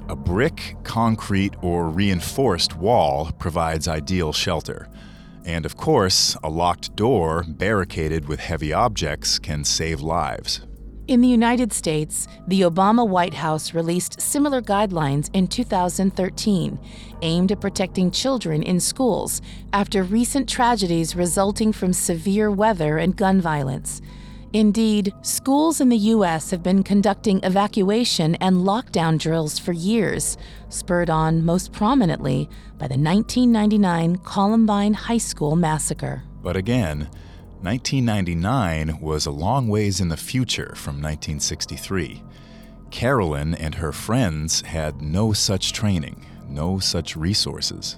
A 0.08 0.16
brick, 0.16 0.76
concrete, 0.82 1.54
or 1.62 1.88
reinforced 1.88 2.76
wall 2.76 3.30
provides 3.38 3.88
ideal 3.88 4.32
shelter. 4.32 4.88
And 5.46 5.64
of 5.64 5.76
course, 5.76 6.36
a 6.42 6.50
locked 6.50 6.96
door 6.96 7.44
barricaded 7.46 8.28
with 8.28 8.40
heavy 8.40 8.72
objects 8.72 9.38
can 9.38 9.64
save 9.64 10.00
lives. 10.00 10.60
In 11.10 11.22
the 11.22 11.26
United 11.26 11.72
States, 11.72 12.28
the 12.46 12.60
Obama 12.60 13.04
White 13.04 13.34
House 13.34 13.74
released 13.74 14.20
similar 14.20 14.62
guidelines 14.62 15.28
in 15.32 15.48
2013, 15.48 16.78
aimed 17.22 17.50
at 17.50 17.60
protecting 17.60 18.12
children 18.12 18.62
in 18.62 18.78
schools 18.78 19.42
after 19.72 20.04
recent 20.04 20.48
tragedies 20.48 21.16
resulting 21.16 21.72
from 21.72 21.92
severe 21.92 22.48
weather 22.48 22.98
and 22.98 23.16
gun 23.16 23.40
violence. 23.40 24.00
Indeed, 24.52 25.12
schools 25.22 25.80
in 25.80 25.88
the 25.88 25.96
U.S. 26.14 26.52
have 26.52 26.62
been 26.62 26.84
conducting 26.84 27.40
evacuation 27.42 28.36
and 28.36 28.58
lockdown 28.58 29.18
drills 29.18 29.58
for 29.58 29.72
years, 29.72 30.36
spurred 30.68 31.10
on 31.10 31.44
most 31.44 31.72
prominently 31.72 32.48
by 32.78 32.86
the 32.86 32.96
1999 32.96 34.18
Columbine 34.18 34.94
High 34.94 35.18
School 35.18 35.56
massacre. 35.56 36.22
But 36.40 36.56
again, 36.56 37.10
1999 37.62 39.00
was 39.02 39.26
a 39.26 39.30
long 39.30 39.68
ways 39.68 40.00
in 40.00 40.08
the 40.08 40.16
future 40.16 40.72
from 40.76 40.94
1963. 40.94 42.22
Carolyn 42.90 43.54
and 43.54 43.74
her 43.74 43.92
friends 43.92 44.62
had 44.62 45.02
no 45.02 45.34
such 45.34 45.74
training, 45.74 46.24
no 46.48 46.78
such 46.78 47.16
resources. 47.16 47.96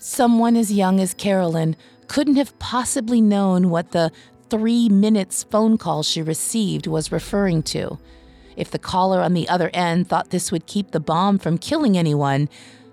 Someone 0.00 0.56
as 0.56 0.72
young 0.72 0.98
as 0.98 1.14
Carolyn 1.14 1.76
couldn't 2.08 2.34
have 2.34 2.58
possibly 2.58 3.20
known 3.20 3.70
what 3.70 3.92
the 3.92 4.10
three 4.50 4.88
minutes 4.88 5.44
phone 5.44 5.78
call 5.78 6.02
she 6.02 6.22
received 6.22 6.88
was 6.88 7.12
referring 7.12 7.62
to. 7.62 7.98
If 8.56 8.72
the 8.72 8.80
caller 8.80 9.20
on 9.20 9.32
the 9.32 9.48
other 9.48 9.70
end 9.72 10.08
thought 10.08 10.30
this 10.30 10.50
would 10.50 10.66
keep 10.66 10.90
the 10.90 10.98
bomb 10.98 11.38
from 11.38 11.56
killing 11.56 11.96
anyone, 11.96 12.48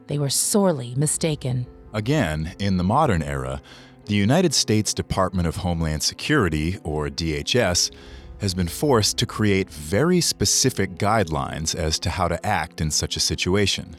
they 0.06 0.20
were 0.20 0.30
sorely 0.30 0.94
mistaken. 0.96 1.66
Again, 1.94 2.54
in 2.60 2.78
the 2.78 2.84
modern 2.84 3.24
era, 3.24 3.60
the 4.10 4.16
United 4.16 4.56
States 4.56 4.92
Department 4.92 5.48
of 5.48 5.58
Homeland 5.58 6.02
Security, 6.02 6.80
or 6.84 7.10
DHS, 7.10 7.92
has 8.40 8.56
been 8.56 8.68
forced 8.68 9.20
to 9.20 9.28
create 9.28 9.70
very 9.70 10.20
specific 10.20 10.96
guidelines 10.96 11.76
as 11.76 12.00
to 12.00 12.10
how 12.10 12.28
to 12.28 12.44
act 12.44 12.82
in 12.82 12.90
such 12.90 13.16
a 13.16 13.20
situation. 13.20 13.96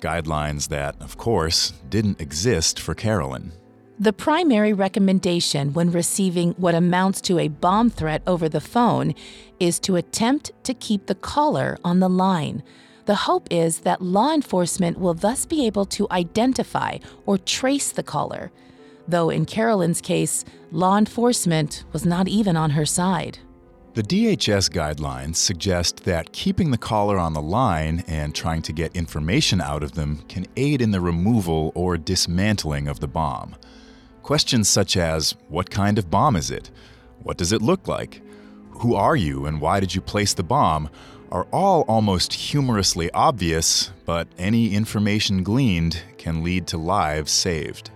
Guidelines 0.00 0.68
that, 0.68 1.00
of 1.00 1.16
course, 1.16 1.72
didn't 1.88 2.20
exist 2.20 2.78
for 2.78 2.94
Carolyn. 2.94 3.52
The 3.98 4.12
primary 4.12 4.74
recommendation 4.74 5.72
when 5.72 5.92
receiving 5.92 6.52
what 6.58 6.74
amounts 6.74 7.22
to 7.22 7.38
a 7.38 7.48
bomb 7.48 7.88
threat 7.88 8.20
over 8.26 8.50
the 8.50 8.60
phone 8.60 9.14
is 9.58 9.80
to 9.80 9.96
attempt 9.96 10.52
to 10.64 10.74
keep 10.74 11.06
the 11.06 11.14
caller 11.14 11.78
on 11.82 12.00
the 12.00 12.10
line. 12.10 12.62
The 13.06 13.14
hope 13.14 13.48
is 13.50 13.78
that 13.78 14.02
law 14.02 14.34
enforcement 14.34 15.00
will 15.00 15.14
thus 15.14 15.46
be 15.46 15.64
able 15.64 15.86
to 15.86 16.06
identify 16.10 16.98
or 17.24 17.38
trace 17.38 17.90
the 17.90 18.02
caller, 18.02 18.52
though 19.08 19.30
in 19.30 19.46
Carolyn's 19.46 20.00
case, 20.00 20.44
law 20.70 20.96
enforcement 20.96 21.84
was 21.92 22.04
not 22.04 22.28
even 22.28 22.56
on 22.56 22.70
her 22.70 22.86
side. 22.86 23.38
The 23.94 24.02
DHS 24.02 24.70
guidelines 24.70 25.36
suggest 25.36 26.04
that 26.04 26.32
keeping 26.32 26.70
the 26.70 26.78
caller 26.78 27.18
on 27.18 27.32
the 27.32 27.42
line 27.42 28.04
and 28.06 28.34
trying 28.34 28.62
to 28.62 28.72
get 28.72 28.94
information 28.94 29.60
out 29.60 29.82
of 29.82 29.92
them 29.92 30.22
can 30.28 30.46
aid 30.56 30.80
in 30.80 30.92
the 30.92 31.00
removal 31.00 31.72
or 31.74 31.96
dismantling 31.96 32.86
of 32.86 33.00
the 33.00 33.08
bomb. 33.08 33.56
Questions 34.22 34.68
such 34.68 34.96
as 34.96 35.34
What 35.48 35.70
kind 35.70 35.98
of 35.98 36.10
bomb 36.10 36.36
is 36.36 36.50
it? 36.50 36.70
What 37.22 37.38
does 37.38 37.50
it 37.50 37.62
look 37.62 37.88
like? 37.88 38.22
Who 38.82 38.94
are 38.94 39.16
you 39.16 39.46
and 39.46 39.60
why 39.60 39.80
did 39.80 39.94
you 39.94 40.00
place 40.00 40.34
the 40.34 40.44
bomb? 40.44 40.90
are 41.30 41.46
all 41.52 41.82
almost 41.82 42.32
humorously 42.32 43.10
obvious, 43.12 43.90
but 44.06 44.28
any 44.38 44.74
information 44.74 45.42
gleaned 45.42 46.02
can 46.16 46.42
lead 46.42 46.66
to 46.68 46.78
lives 46.78 47.30
saved. 47.30 47.90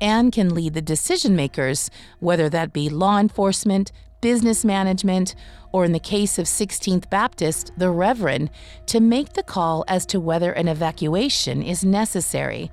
And 0.00 0.32
can 0.32 0.54
lead 0.54 0.74
the 0.74 0.82
decision 0.82 1.34
makers, 1.34 1.90
whether 2.20 2.48
that 2.48 2.72
be 2.72 2.88
law 2.88 3.18
enforcement, 3.18 3.92
business 4.20 4.64
management, 4.64 5.34
or 5.72 5.84
in 5.84 5.92
the 5.92 6.00
case 6.00 6.38
of 6.38 6.46
16th 6.46 7.10
Baptist, 7.10 7.72
the 7.76 7.90
Reverend, 7.90 8.50
to 8.86 9.00
make 9.00 9.34
the 9.34 9.42
call 9.42 9.84
as 9.88 10.06
to 10.06 10.20
whether 10.20 10.52
an 10.52 10.68
evacuation 10.68 11.62
is 11.62 11.84
necessary. 11.84 12.70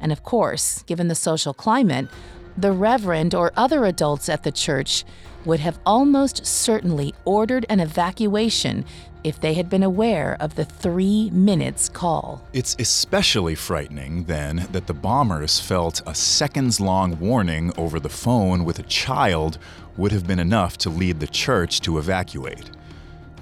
And 0.00 0.12
of 0.12 0.22
course, 0.22 0.82
given 0.84 1.08
the 1.08 1.14
social 1.14 1.52
climate, 1.52 2.08
the 2.56 2.72
reverend 2.72 3.34
or 3.34 3.52
other 3.56 3.84
adults 3.84 4.28
at 4.28 4.42
the 4.42 4.50
church 4.52 5.04
would 5.48 5.60
have 5.60 5.80
almost 5.86 6.44
certainly 6.46 7.14
ordered 7.24 7.64
an 7.70 7.80
evacuation 7.80 8.84
if 9.24 9.40
they 9.40 9.54
had 9.54 9.70
been 9.70 9.82
aware 9.82 10.36
of 10.40 10.54
the 10.54 10.64
three 10.64 11.30
minutes 11.30 11.88
call. 11.88 12.46
It's 12.52 12.76
especially 12.78 13.54
frightening, 13.54 14.24
then, 14.24 14.68
that 14.72 14.86
the 14.86 14.92
bombers 14.92 15.58
felt 15.58 16.02
a 16.06 16.14
seconds 16.14 16.80
long 16.80 17.18
warning 17.18 17.72
over 17.78 17.98
the 17.98 18.10
phone 18.10 18.66
with 18.66 18.78
a 18.78 18.82
child 18.84 19.58
would 19.96 20.12
have 20.12 20.26
been 20.26 20.38
enough 20.38 20.76
to 20.78 20.90
lead 20.90 21.18
the 21.18 21.26
church 21.26 21.80
to 21.80 21.98
evacuate. 21.98 22.70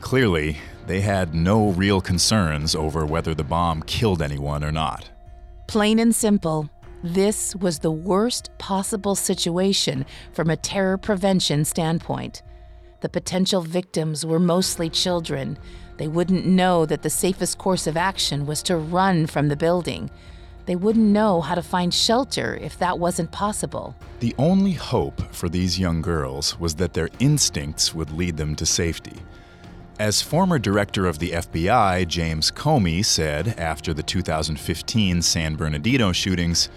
Clearly, 0.01 0.59
they 0.87 1.01
had 1.01 1.35
no 1.35 1.71
real 1.71 2.01
concerns 2.01 2.77
over 2.77 3.05
whether 3.05 3.35
the 3.35 3.43
bomb 3.43 3.83
killed 3.83 4.23
anyone 4.23 4.63
or 4.63 4.71
not. 4.71 5.11
Plain 5.67 5.99
and 5.99 6.15
simple, 6.15 6.71
this 7.15 7.55
was 7.57 7.79
the 7.79 7.91
worst 7.91 8.51
possible 8.59 9.15
situation 9.15 10.07
from 10.33 10.51
a 10.51 10.57
terror 10.57 10.99
prevention 10.99 11.65
standpoint. 11.65 12.43
The 13.01 13.09
potential 13.09 13.61
victims 13.61 14.25
were 14.25 14.41
mostly 14.41 14.89
children. 14.89 15.59
They 15.99 16.09
wouldn't 16.09 16.47
know 16.47 16.87
that 16.87 17.03
the 17.03 17.11
safest 17.11 17.59
course 17.59 17.87
of 17.87 17.97
action 17.97 18.47
was 18.47 18.63
to 18.65 18.77
run 18.77 19.27
from 19.27 19.49
the 19.49 19.57
building. 19.57 20.11
They 20.65 20.77
wouldn't 20.77 21.07
know 21.07 21.41
how 21.41 21.55
to 21.55 21.63
find 21.63 21.95
shelter 21.95 22.59
if 22.61 22.79
that 22.79 22.99
wasn't 22.99 23.31
possible. 23.31 23.95
The 24.21 24.35
only 24.37 24.73
hope 24.73 25.23
for 25.33 25.49
these 25.49 25.79
young 25.79 26.03
girls 26.03 26.59
was 26.59 26.75
that 26.77 26.95
their 26.95 27.09
instincts 27.21 27.95
would 27.95 28.11
lead 28.11 28.37
them 28.37 28.57
to 28.57 28.67
safety. 28.67 29.17
As 29.99 30.21
former 30.21 30.59
director 30.59 31.07
of 31.07 31.19
the 31.19 31.31
FBI, 31.31 32.07
James 32.09 32.51
Comey, 32.51 33.03
said 33.03 33.55
after 33.59 33.95
the 33.95 34.03
2015 34.03 35.23
San 35.23 35.55
Bernardino 35.55 36.13
shootings, 36.13 36.69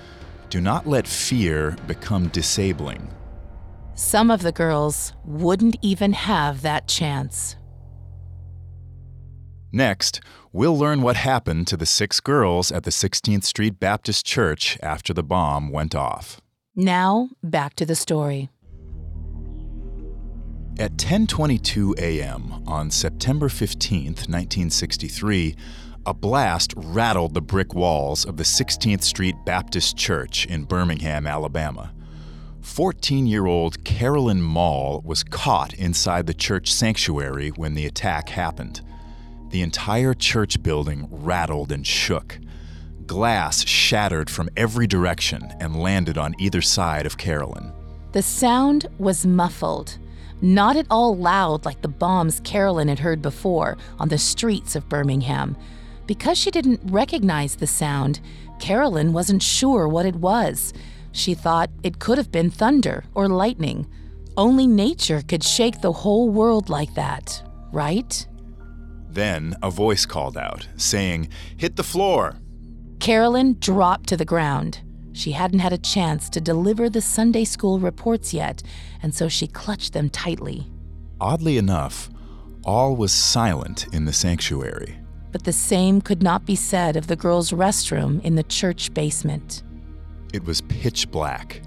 do 0.49 0.62
not 0.62 0.88
let 0.88 1.07
fear 1.07 1.75
become 1.88 2.27
disabling. 2.29 3.07
Some 3.95 4.31
of 4.31 4.41
the 4.41 4.51
girls 4.51 5.13
wouldn't 5.25 5.77
even 5.81 6.13
have 6.13 6.62
that 6.62 6.88
chance. 6.88 7.55
Next, 9.71 10.21
we'll 10.51 10.77
learn 10.77 11.01
what 11.01 11.15
happened 11.15 11.67
to 11.67 11.77
the 11.77 11.85
six 11.85 12.19
girls 12.19 12.71
at 12.71 12.83
the 12.83 12.91
16th 12.91 13.43
Street 13.43 13.79
Baptist 13.79 14.25
Church 14.25 14.77
after 14.81 15.13
the 15.13 15.21
bomb 15.21 15.69
went 15.69 15.93
off. 15.93 16.41
Now, 16.75 17.29
back 17.43 17.75
to 17.75 17.85
the 17.85 17.95
story. 17.95 18.49
At 20.79 20.95
10:22 20.95 21.99
a.m. 21.99 22.63
on 22.65 22.89
September 22.89 23.49
15, 23.49 24.05
1963, 24.05 25.55
a 26.05 26.13
blast 26.13 26.73
rattled 26.75 27.33
the 27.33 27.41
brick 27.41 27.73
walls 27.73 28.25
of 28.25 28.38
the 28.38 28.43
16th 28.43 29.03
Street 29.03 29.35
Baptist 29.45 29.97
Church 29.97 30.45
in 30.45 30.63
Birmingham, 30.63 31.27
Alabama. 31.27 31.93
14-year-old 32.62 33.83
Carolyn 33.83 34.41
Maull 34.41 35.01
was 35.05 35.23
caught 35.23 35.73
inside 35.73 36.27
the 36.27 36.33
church 36.33 36.71
sanctuary 36.71 37.49
when 37.49 37.73
the 37.73 37.85
attack 37.85 38.29
happened. 38.29 38.81
The 39.49 39.62
entire 39.62 40.13
church 40.13 40.62
building 40.62 41.07
rattled 41.09 41.71
and 41.71 41.85
shook. 41.85 42.39
Glass 43.05 43.65
shattered 43.67 44.29
from 44.29 44.49
every 44.55 44.88
direction 44.88 45.53
and 45.59 45.81
landed 45.81 46.17
on 46.17 46.35
either 46.39 46.62
side 46.62 47.05
of 47.05 47.17
Carolyn. 47.17 47.71
The 48.12 48.21
sound 48.21 48.88
was 48.97 49.25
muffled 49.25 49.97
not 50.41 50.77
at 50.77 50.88
all 50.89 51.17
loud 51.17 51.65
like 51.65 51.81
the 51.81 51.88
bombs 51.88 52.39
Carolyn 52.41 52.88
had 52.88 52.99
heard 52.99 53.21
before 53.21 53.77
on 53.99 54.09
the 54.09 54.17
streets 54.17 54.75
of 54.75 54.88
Birmingham. 54.88 55.55
Because 56.10 56.39
she 56.39 56.50
didn't 56.50 56.82
recognize 56.86 57.56
the 57.56 57.67
sound, 57.67 58.19
Carolyn 58.58 59.13
wasn't 59.13 59.43
sure 59.43 59.88
what 59.88 60.08
it 60.08 60.15
was. 60.15 60.74
She 61.12 61.36
thought 61.36 61.69
it 61.84 62.00
could 62.00 62.17
have 62.17 62.32
been 62.32 62.50
thunder 62.50 63.04
or 63.13 63.28
lightning. 63.28 63.86
Only 64.36 64.65
nature 64.65 65.22
could 65.22 65.43
shake 65.43 65.82
the 65.82 65.91
whole 65.91 66.28
world 66.28 66.67
like 66.67 66.95
that, 66.95 67.43
right? 67.72 68.26
Then 69.08 69.56
a 69.62 69.69
voice 69.69 70.08
called 70.08 70.36
out, 70.36 70.67
saying, 70.78 71.30
Hit 71.58 71.76
the 71.76 71.84
floor! 71.84 72.38
Carolyn 73.00 73.58
dropped 73.60 74.10
to 74.10 74.17
the 74.17 74.26
ground. 74.26 74.80
She 75.13 75.34
hadn't 75.34 75.60
had 75.60 75.74
a 75.74 75.78
chance 75.78 76.28
to 76.32 76.41
deliver 76.41 76.89
the 76.89 77.02
Sunday 77.02 77.43
school 77.43 77.78
reports 77.78 78.34
yet, 78.34 78.63
and 79.04 79.13
so 79.13 79.30
she 79.30 79.45
clutched 79.45 79.93
them 79.93 80.10
tightly. 80.10 80.72
Oddly 81.22 81.58
enough, 81.60 82.10
all 82.63 82.95
was 82.95 83.12
silent 83.12 83.86
in 83.93 84.06
the 84.06 84.13
sanctuary. 84.13 84.98
But 85.32 85.44
the 85.44 85.54
same 85.54 86.02
could 86.02 86.24
not 86.24 86.46
be 86.46 86.56
said 86.56 86.96
of 86.96 87.08
the 87.08 87.15
girls' 87.15 87.52
restroom 87.52 88.24
in 88.24 88.36
the 88.36 88.44
church 88.44 88.94
basement. 88.94 89.63
It 90.34 90.44
was 90.44 90.62
pitch 90.62 91.10
black. 91.12 91.62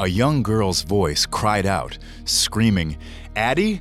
A 0.00 0.08
young 0.08 0.42
girl's 0.42 0.82
voice 0.82 1.26
cried 1.26 1.66
out, 1.66 1.98
screaming, 2.24 2.96
Addie? 3.34 3.80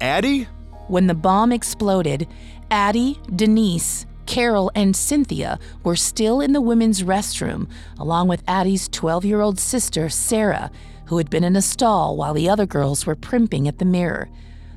Addie? 0.00 0.48
When 0.88 1.06
the 1.06 1.14
bomb 1.14 1.52
exploded, 1.52 2.26
Addie, 2.70 3.20
Denise, 3.34 4.06
Carol 4.26 4.70
and 4.74 4.94
Cynthia 4.94 5.58
were 5.82 5.96
still 5.96 6.40
in 6.40 6.52
the 6.52 6.60
women's 6.60 7.02
restroom, 7.02 7.68
along 7.98 8.28
with 8.28 8.42
Addie's 8.46 8.88
12 8.88 9.24
year 9.24 9.40
old 9.40 9.58
sister, 9.58 10.08
Sarah, 10.08 10.70
who 11.06 11.18
had 11.18 11.28
been 11.28 11.44
in 11.44 11.56
a 11.56 11.62
stall 11.62 12.16
while 12.16 12.32
the 12.32 12.48
other 12.48 12.66
girls 12.66 13.04
were 13.04 13.16
primping 13.16 13.66
at 13.66 13.78
the 13.78 13.84
mirror. 13.84 14.28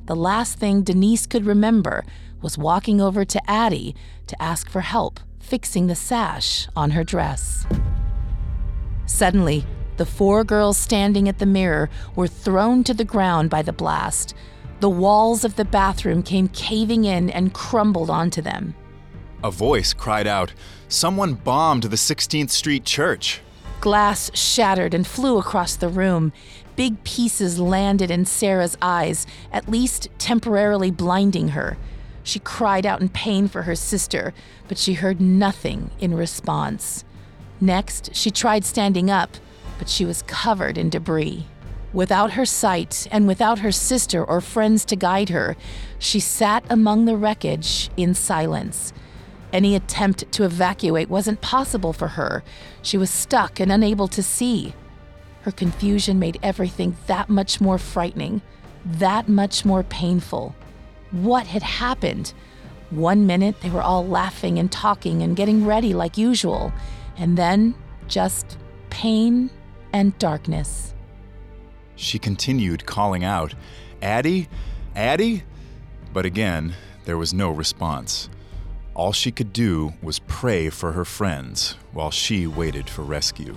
The 0.06 0.16
last 0.16 0.58
thing 0.58 0.82
Denise 0.82 1.26
could 1.26 1.46
remember 1.46 2.04
was 2.44 2.56
walking 2.56 3.00
over 3.00 3.24
to 3.24 3.50
Addie 3.50 3.96
to 4.28 4.40
ask 4.40 4.68
for 4.70 4.82
help 4.82 5.18
fixing 5.40 5.88
the 5.88 5.94
sash 5.94 6.68
on 6.76 6.92
her 6.92 7.02
dress. 7.02 7.66
Suddenly, 9.06 9.66
The 9.96 10.06
four 10.06 10.42
girls 10.42 10.76
standing 10.76 11.28
at 11.28 11.38
the 11.38 11.46
mirror 11.46 11.88
were 12.16 12.26
thrown 12.26 12.82
to 12.84 12.94
the 12.94 13.04
ground 13.04 13.48
by 13.48 13.62
the 13.62 13.72
blast. 13.72 14.34
The 14.80 14.90
walls 14.90 15.44
of 15.44 15.54
the 15.54 15.64
bathroom 15.64 16.22
came 16.22 16.48
caving 16.48 17.04
in 17.04 17.30
and 17.30 17.54
crumbled 17.54 18.10
onto 18.10 18.42
them. 18.42 18.74
A 19.44 19.52
voice 19.52 19.92
cried 19.92 20.26
out, 20.26 20.52
Someone 20.88 21.34
bombed 21.34 21.84
the 21.84 21.96
16th 21.96 22.50
Street 22.50 22.84
Church. 22.84 23.40
Glass 23.80 24.30
shattered 24.34 24.94
and 24.94 25.06
flew 25.06 25.38
across 25.38 25.76
the 25.76 25.88
room. 25.88 26.32
Big 26.74 27.04
pieces 27.04 27.60
landed 27.60 28.10
in 28.10 28.24
Sarah's 28.24 28.76
eyes, 28.82 29.26
at 29.52 29.68
least 29.68 30.08
temporarily 30.18 30.90
blinding 30.90 31.50
her. 31.50 31.76
She 32.24 32.40
cried 32.40 32.86
out 32.86 33.00
in 33.00 33.10
pain 33.10 33.46
for 33.46 33.62
her 33.62 33.76
sister, 33.76 34.34
but 34.66 34.78
she 34.78 34.94
heard 34.94 35.20
nothing 35.20 35.90
in 36.00 36.14
response. 36.14 37.04
Next, 37.60 38.14
she 38.16 38.30
tried 38.30 38.64
standing 38.64 39.10
up, 39.10 39.36
but 39.78 39.88
she 39.88 40.04
was 40.04 40.22
covered 40.22 40.76
in 40.76 40.88
debris. 40.88 41.46
Without 41.92 42.32
her 42.32 42.46
sight 42.46 43.06
and 43.12 43.28
without 43.28 43.60
her 43.60 43.70
sister 43.70 44.24
or 44.24 44.40
friends 44.40 44.84
to 44.86 44.96
guide 44.96 45.28
her, 45.28 45.54
she 45.98 46.18
sat 46.18 46.64
among 46.68 47.04
the 47.04 47.16
wreckage 47.16 47.90
in 47.96 48.14
silence. 48.14 48.92
Any 49.52 49.76
attempt 49.76 50.32
to 50.32 50.44
evacuate 50.44 51.08
wasn't 51.08 51.40
possible 51.40 51.92
for 51.92 52.08
her. 52.08 52.42
She 52.82 52.98
was 52.98 53.10
stuck 53.10 53.60
and 53.60 53.70
unable 53.70 54.08
to 54.08 54.22
see. 54.22 54.74
Her 55.42 55.52
confusion 55.52 56.18
made 56.18 56.40
everything 56.42 56.96
that 57.06 57.28
much 57.28 57.60
more 57.60 57.78
frightening, 57.78 58.42
that 58.84 59.28
much 59.28 59.64
more 59.64 59.84
painful. 59.84 60.56
What 61.14 61.46
had 61.46 61.62
happened? 61.62 62.34
One 62.90 63.24
minute 63.24 63.60
they 63.60 63.70
were 63.70 63.82
all 63.82 64.04
laughing 64.04 64.58
and 64.58 64.70
talking 64.70 65.22
and 65.22 65.36
getting 65.36 65.64
ready 65.64 65.94
like 65.94 66.18
usual, 66.18 66.72
and 67.16 67.38
then 67.38 67.76
just 68.08 68.58
pain 68.90 69.48
and 69.92 70.18
darkness. 70.18 70.92
She 71.94 72.18
continued 72.18 72.84
calling 72.84 73.22
out, 73.22 73.54
Addie? 74.02 74.48
Addie? 74.96 75.44
But 76.12 76.26
again, 76.26 76.74
there 77.04 77.16
was 77.16 77.32
no 77.32 77.50
response. 77.50 78.28
All 78.94 79.12
she 79.12 79.30
could 79.30 79.52
do 79.52 79.92
was 80.02 80.18
pray 80.18 80.68
for 80.68 80.92
her 80.92 81.04
friends 81.04 81.76
while 81.92 82.10
she 82.10 82.48
waited 82.48 82.90
for 82.90 83.02
rescue. 83.02 83.56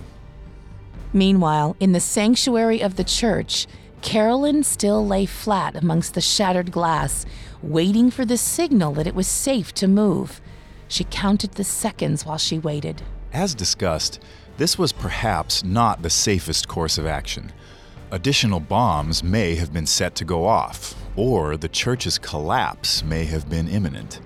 Meanwhile, 1.12 1.76
in 1.80 1.90
the 1.90 2.00
sanctuary 2.00 2.80
of 2.80 2.94
the 2.94 3.04
church, 3.04 3.66
Carolyn 4.02 4.62
still 4.62 5.06
lay 5.06 5.26
flat 5.26 5.76
amongst 5.76 6.14
the 6.14 6.20
shattered 6.20 6.70
glass, 6.70 7.26
waiting 7.62 8.10
for 8.10 8.24
the 8.24 8.36
signal 8.36 8.92
that 8.94 9.06
it 9.06 9.14
was 9.14 9.26
safe 9.26 9.74
to 9.74 9.88
move. 9.88 10.40
She 10.86 11.04
counted 11.04 11.52
the 11.52 11.64
seconds 11.64 12.24
while 12.24 12.38
she 12.38 12.58
waited. 12.58 13.02
As 13.32 13.54
discussed, 13.54 14.20
this 14.56 14.78
was 14.78 14.92
perhaps 14.92 15.62
not 15.62 16.02
the 16.02 16.10
safest 16.10 16.68
course 16.68 16.98
of 16.98 17.06
action. 17.06 17.52
Additional 18.10 18.60
bombs 18.60 19.22
may 19.22 19.54
have 19.56 19.72
been 19.72 19.86
set 19.86 20.14
to 20.14 20.24
go 20.24 20.46
off, 20.46 20.94
or 21.14 21.56
the 21.56 21.68
church's 21.68 22.18
collapse 22.18 23.04
may 23.04 23.24
have 23.26 23.50
been 23.50 23.68
imminent. 23.68 24.20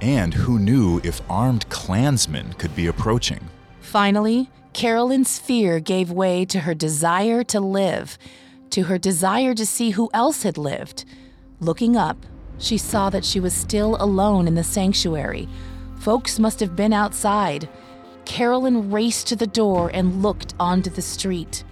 And 0.00 0.34
who 0.34 0.58
knew 0.58 1.00
if 1.02 1.22
armed 1.30 1.68
Klansmen 1.70 2.52
could 2.54 2.76
be 2.76 2.86
approaching? 2.86 3.48
Finally, 3.80 4.50
Carolyn's 4.74 5.38
fear 5.38 5.80
gave 5.80 6.10
way 6.10 6.44
to 6.46 6.60
her 6.60 6.74
desire 6.74 7.42
to 7.44 7.60
live, 7.60 8.18
to 8.74 8.82
her 8.82 8.98
desire 8.98 9.54
to 9.54 9.64
see 9.64 9.90
who 9.90 10.10
else 10.12 10.42
had 10.42 10.58
lived. 10.58 11.04
Looking 11.60 11.96
up, 11.96 12.26
she 12.58 12.76
saw 12.76 13.08
that 13.10 13.24
she 13.24 13.38
was 13.38 13.54
still 13.54 13.96
alone 14.00 14.48
in 14.48 14.56
the 14.56 14.64
sanctuary. 14.64 15.48
Folks 16.00 16.40
must 16.40 16.58
have 16.58 16.74
been 16.74 16.92
outside. 16.92 17.68
Carolyn 18.24 18.90
raced 18.90 19.28
to 19.28 19.36
the 19.36 19.46
door 19.46 19.92
and 19.94 20.22
looked 20.22 20.54
onto 20.58 20.90
the 20.90 21.02
street. 21.02 21.62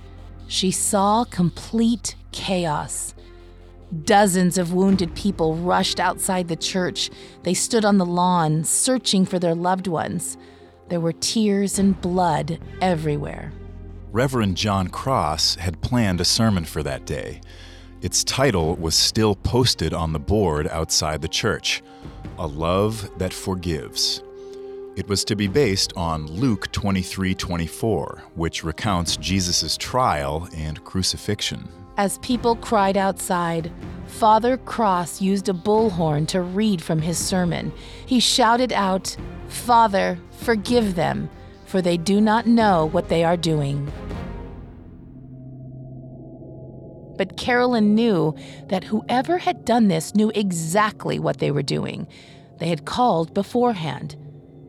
She 0.47 0.71
saw 0.71 1.25
complete 1.25 2.15
chaos. 2.31 3.17
Dozens 4.05 4.57
of 4.57 4.73
wounded 4.73 5.13
people 5.17 5.57
rushed 5.57 5.99
outside 5.99 6.47
the 6.47 6.55
church. 6.55 7.11
They 7.43 7.55
stood 7.55 7.85
on 7.85 7.99
the 7.99 8.07
lawn, 8.07 8.63
searching 8.63 9.27
for 9.27 9.41
their 9.41 9.57
loved 9.57 9.89
ones. 9.89 10.37
There 10.89 11.01
were 11.01 11.13
tears 11.13 11.81
and 11.81 12.01
blood 12.01 12.61
everywhere. 12.81 13.53
Reverend 14.13 14.59
John 14.59 14.89
Cross 14.89 15.55
had 15.55 15.81
planned 15.81 16.21
a 16.21 16.27
sermon 16.27 16.67
for 16.67 16.83
that 16.83 17.07
day. 17.07 17.41
Its 18.03 18.23
title 18.23 18.77
was 18.77 18.95
still 18.95 19.35
posted 19.35 19.95
on 19.95 20.13
the 20.13 20.19
board 20.19 20.69
outside 20.69 21.23
the 21.23 21.29
church 21.29 21.83
A 22.39 22.47
Love 22.47 23.11
That 23.17 23.33
Forgives. 23.33 24.23
It 24.97 25.09
was 25.09 25.25
to 25.25 25.35
be 25.35 25.47
based 25.47 25.95
on 25.97 26.27
Luke 26.27 26.71
23:24, 26.73 28.21
which 28.35 28.63
recounts 28.63 29.17
Jesus' 29.17 29.79
trial 29.79 30.47
and 30.55 30.85
crucifixion. 30.85 31.67
As 31.97 32.19
people 32.19 32.57
cried 32.57 32.99
outside, 32.99 33.73
Father 34.07 34.59
Cross 34.59 35.23
used 35.23 35.49
a 35.49 35.55
bullhorn 35.55 36.29
to 36.29 36.43
read 36.43 36.83
from 36.83 37.01
his 37.01 37.17
sermon. 37.17 37.73
He 38.05 38.21
shouted 38.21 38.75
out, 38.75 39.17
Father, 39.49 40.19
forgive 40.33 40.97
them, 40.97 41.31
for 41.73 41.81
they 41.81 41.97
do 41.97 42.21
not 42.21 42.47
know 42.47 42.85
what 42.85 43.09
they 43.09 43.25
are 43.25 43.35
doing. 43.35 43.91
But 47.17 47.39
Carolyn 47.39 47.95
knew 47.95 48.35
that 48.69 48.85
whoever 48.85 49.39
had 49.39 49.65
done 49.65 49.89
this 49.89 50.15
knew 50.15 50.31
exactly 50.35 51.19
what 51.19 51.39
they 51.39 51.51
were 51.51 51.63
doing. 51.63 52.07
They 52.59 52.69
had 52.69 52.85
called 52.85 53.33
beforehand. 53.33 54.17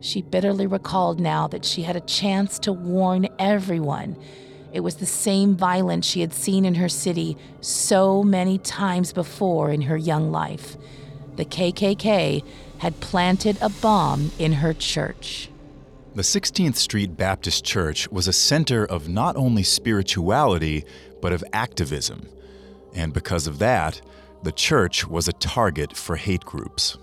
She 0.00 0.22
bitterly 0.22 0.66
recalled 0.66 1.20
now 1.20 1.46
that 1.48 1.66
she 1.66 1.82
had 1.82 1.94
a 1.94 2.00
chance 2.00 2.58
to 2.60 2.72
warn 2.72 3.28
everyone. 3.38 4.16
It 4.72 4.80
was 4.80 4.94
the 4.94 5.04
same 5.04 5.56
violence 5.58 6.06
she 6.06 6.22
had 6.22 6.32
seen 6.32 6.64
in 6.64 6.76
her 6.76 6.88
city 6.88 7.36
so 7.60 8.22
many 8.22 8.56
times 8.56 9.12
before 9.12 9.70
in 9.70 9.82
her 9.82 9.98
young 9.98 10.32
life. 10.32 10.78
The 11.36 11.44
KKK 11.44 12.42
had 12.78 13.00
planted 13.00 13.58
a 13.60 13.68
bomb 13.68 14.32
in 14.38 14.54
her 14.54 14.72
church. 14.72 15.50
The 16.14 16.22
16th 16.22 16.76
Street 16.76 17.16
Baptist 17.16 17.64
Church 17.64 18.08
was 18.08 18.28
a 18.28 18.32
center 18.32 18.84
of 18.84 19.08
not 19.08 19.34
only 19.34 19.64
spirituality, 19.64 20.84
but 21.20 21.32
of 21.32 21.42
activism. 21.52 22.28
And 22.94 23.12
because 23.12 23.48
of 23.48 23.58
that, 23.58 24.00
the 24.44 24.52
church 24.52 25.08
was 25.08 25.26
a 25.26 25.32
target 25.32 25.96
for 25.96 26.14
hate 26.14 26.44
groups. 26.44 26.96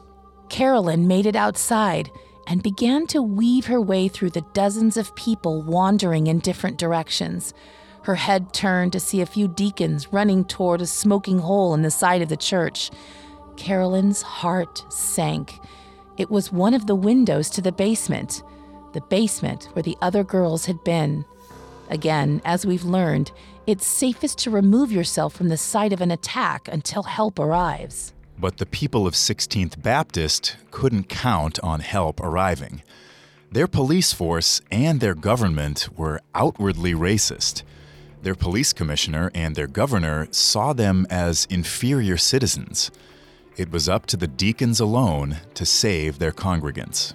Carolyn 0.47 1.10
made 1.10 1.26
it 1.26 1.36
outside 1.36 2.10
and 2.47 2.63
began 2.63 3.06
to 3.08 3.21
weave 3.21 3.65
her 3.65 3.82
way 3.82 4.08
through 4.08 4.30
the 4.30 4.45
dozens 4.54 4.95
of 4.95 5.13
people 5.17 5.62
wandering 5.62 6.28
in 6.28 6.39
different 6.39 6.78
directions. 6.78 7.54
Her 8.04 8.15
head 8.15 8.54
turned 8.54 8.93
to 8.93 9.02
see 9.02 9.19
a 9.19 9.26
few 9.26 9.50
deacons 9.50 10.13
running 10.13 10.45
toward 10.45 10.80
a 10.80 10.88
smoking 10.88 11.39
hole 11.39 11.74
in 11.74 11.82
the 11.82 11.91
side 11.91 12.21
of 12.21 12.30
the 12.30 12.38
church. 12.38 12.89
Carolyn's 13.58 14.21
heart 14.21 14.86
sank. 14.88 15.60
It 16.17 16.32
was 16.32 16.50
one 16.50 16.74
of 16.74 16.88
the 16.88 16.95
windows 16.95 17.50
to 17.50 17.62
the 17.62 17.74
basement, 17.74 18.41
the 18.93 19.01
basement 19.01 19.69
where 19.73 19.84
the 19.84 19.97
other 20.01 20.23
girls 20.23 20.65
had 20.65 20.84
been. 20.84 21.25
Again, 21.89 22.41
as 22.45 22.65
we've 22.65 22.84
learned, 22.84 23.32
it's 23.67 23.86
safest 23.86 24.38
to 24.39 24.49
remove 24.49 24.91
yourself 24.91 25.34
from 25.34 25.49
the 25.49 25.58
site 25.58 25.93
of 25.93 26.01
an 26.01 26.12
attack 26.12 26.67
until 26.67 27.04
help 27.04 27.38
arrives. 27.38 28.13
But 28.39 28.58
the 28.58 28.65
people 28.65 29.06
of 29.06 29.13
16th 29.13 29.82
Baptist 29.82 30.58
couldn't 30.71 31.10
count 31.10 31.60
on 31.60 31.82
help 31.82 32.19
arriving. 32.19 32.82
Their 33.51 33.67
police 33.67 34.13
force 34.13 34.62
and 34.71 34.99
their 34.99 35.13
government 35.13 35.89
were 35.95 36.21
outwardly 36.34 36.93
racist. 36.93 37.63
Their 38.21 38.36
police 38.36 38.71
commissioner 38.71 39.30
and 39.36 39.56
their 39.56 39.67
governor 39.67 40.27
saw 40.32 40.73
them 40.73 41.06
as 41.10 41.45
inferior 41.49 42.17
citizens. 42.17 42.89
It 43.58 43.71
was 43.71 43.89
up 43.89 44.06
to 44.08 44.17
the 44.17 44.27
deacons 44.27 44.80
alone 44.80 45.38
to 45.56 45.65
save 45.65 46.17
their 46.17 46.32
congregants. 46.32 47.13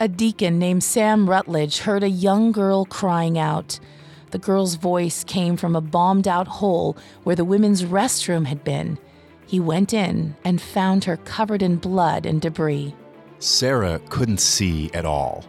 A 0.00 0.08
deacon 0.08 0.58
named 0.58 0.82
Sam 0.82 1.30
Rutledge 1.30 1.78
heard 1.78 2.02
a 2.02 2.08
young 2.08 2.50
girl 2.50 2.84
crying 2.84 3.38
out. 3.38 3.78
The 4.32 4.38
girl's 4.38 4.74
voice 4.74 5.22
came 5.22 5.56
from 5.56 5.76
a 5.76 5.80
bombed 5.80 6.26
out 6.26 6.48
hole 6.48 6.96
where 7.22 7.36
the 7.36 7.44
women's 7.44 7.84
restroom 7.84 8.46
had 8.46 8.64
been. 8.64 8.98
He 9.46 9.60
went 9.60 9.94
in 9.94 10.34
and 10.44 10.60
found 10.60 11.04
her 11.04 11.16
covered 11.18 11.62
in 11.62 11.76
blood 11.76 12.26
and 12.26 12.40
debris. 12.40 12.94
Sarah 13.38 14.00
couldn't 14.08 14.40
see 14.40 14.90
at 14.92 15.04
all. 15.04 15.44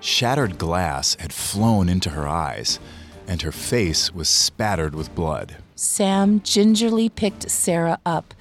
Shattered 0.00 0.56
glass 0.56 1.14
had 1.20 1.32
flown 1.32 1.90
into 1.90 2.10
her 2.10 2.26
eyes, 2.26 2.80
and 3.26 3.42
her 3.42 3.52
face 3.52 4.12
was 4.14 4.28
spattered 4.28 4.94
with 4.94 5.14
blood. 5.14 5.56
Sam 5.74 6.40
gingerly 6.40 7.10
picked 7.10 7.50
Sarah 7.50 7.98
up. 8.06 8.32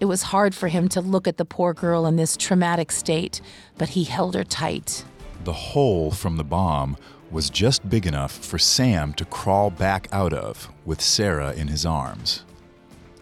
It 0.00 0.06
was 0.06 0.22
hard 0.22 0.54
for 0.54 0.68
him 0.68 0.88
to 0.88 1.02
look 1.02 1.28
at 1.28 1.36
the 1.36 1.44
poor 1.44 1.74
girl 1.74 2.06
in 2.06 2.16
this 2.16 2.34
traumatic 2.34 2.90
state, 2.90 3.42
but 3.76 3.90
he 3.90 4.04
held 4.04 4.34
her 4.34 4.44
tight. 4.44 5.04
The 5.44 5.52
hole 5.52 6.10
from 6.10 6.38
the 6.38 6.44
bomb 6.44 6.96
was 7.30 7.50
just 7.50 7.88
big 7.88 8.06
enough 8.06 8.32
for 8.32 8.58
Sam 8.58 9.12
to 9.14 9.26
crawl 9.26 9.70
back 9.70 10.08
out 10.10 10.32
of 10.32 10.72
with 10.86 11.02
Sarah 11.02 11.52
in 11.52 11.68
his 11.68 11.84
arms. 11.84 12.44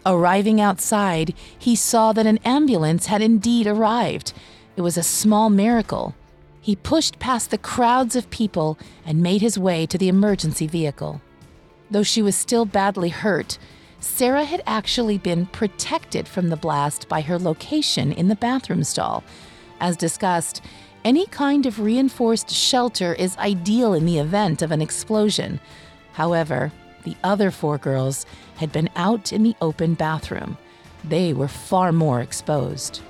Arriving 0.05 0.61
outside, 0.61 1.35
he 1.57 1.75
saw 1.75 2.13
that 2.13 2.25
an 2.25 2.39
ambulance 2.45 3.07
had 3.07 3.21
indeed 3.21 3.67
arrived. 3.67 4.31
It 4.77 4.81
was 4.81 4.97
a 4.97 5.03
small 5.03 5.49
miracle. 5.49 6.15
He 6.61 6.77
pushed 6.77 7.19
past 7.19 7.51
the 7.51 7.57
crowds 7.57 8.15
of 8.15 8.29
people 8.29 8.79
and 9.05 9.21
made 9.21 9.41
his 9.41 9.59
way 9.59 9.85
to 9.85 9.97
the 9.97 10.07
emergency 10.07 10.65
vehicle. 10.65 11.21
Though 11.91 12.03
she 12.03 12.21
was 12.21 12.35
still 12.35 12.65
badly 12.65 13.09
hurt, 13.09 13.57
Sarah 13.99 14.45
had 14.45 14.63
actually 14.65 15.17
been 15.17 15.45
protected 15.47 16.27
from 16.27 16.49
the 16.49 16.55
blast 16.55 17.09
by 17.09 17.21
her 17.21 17.37
location 17.37 18.11
in 18.11 18.27
the 18.27 18.35
bathroom 18.35 18.83
stall. 18.83 19.23
As 19.79 19.97
discussed, 19.97 20.61
any 21.03 21.25
kind 21.27 21.65
of 21.65 21.79
reinforced 21.79 22.49
shelter 22.49 23.13
is 23.13 23.37
ideal 23.37 23.93
in 23.93 24.05
the 24.05 24.19
event 24.19 24.61
of 24.61 24.71
an 24.71 24.81
explosion. 24.81 25.59
However, 26.13 26.71
the 27.03 27.15
other 27.23 27.51
four 27.51 27.77
girls 27.77 28.25
had 28.57 28.71
been 28.71 28.89
out 28.95 29.31
in 29.31 29.43
the 29.43 29.55
open 29.61 29.93
bathroom. 29.93 30.57
They 31.03 31.33
were 31.33 31.47
far 31.47 31.91
more 31.91 32.19
exposed. 32.21 33.01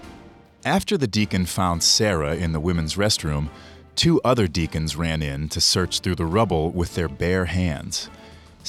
After 0.65 0.97
the 0.97 1.07
deacon 1.07 1.45
found 1.45 1.81
Sarah 1.81 2.35
in 2.35 2.51
the 2.51 2.59
women's 2.59 2.95
restroom, 2.95 3.49
two 3.95 4.21
other 4.23 4.47
deacons 4.47 4.95
ran 4.95 5.21
in 5.21 5.49
to 5.49 5.61
search 5.61 6.01
through 6.01 6.15
the 6.15 6.25
rubble 6.25 6.69
with 6.69 6.95
their 6.95 7.07
bare 7.07 7.45
hands. 7.45 8.09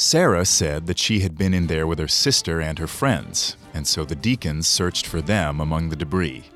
Sarah 0.01 0.47
said 0.47 0.87
that 0.87 0.99
she 0.99 1.21
had 1.21 1.37
been 1.37 1.53
in 1.53 1.67
there 1.67 1.87
with 1.87 1.99
her 1.99 2.09
sister 2.09 2.59
and 2.59 2.79
her 2.79 2.87
friends, 2.87 3.59
and 3.75 3.87
so 3.87 4.03
the 4.03 4.15
deacons 4.15 4.67
searched 4.67 5.07
for 5.07 5.21
them 5.21 5.61
among 5.61 5.91
the 5.91 5.95
debris. 5.95 6.47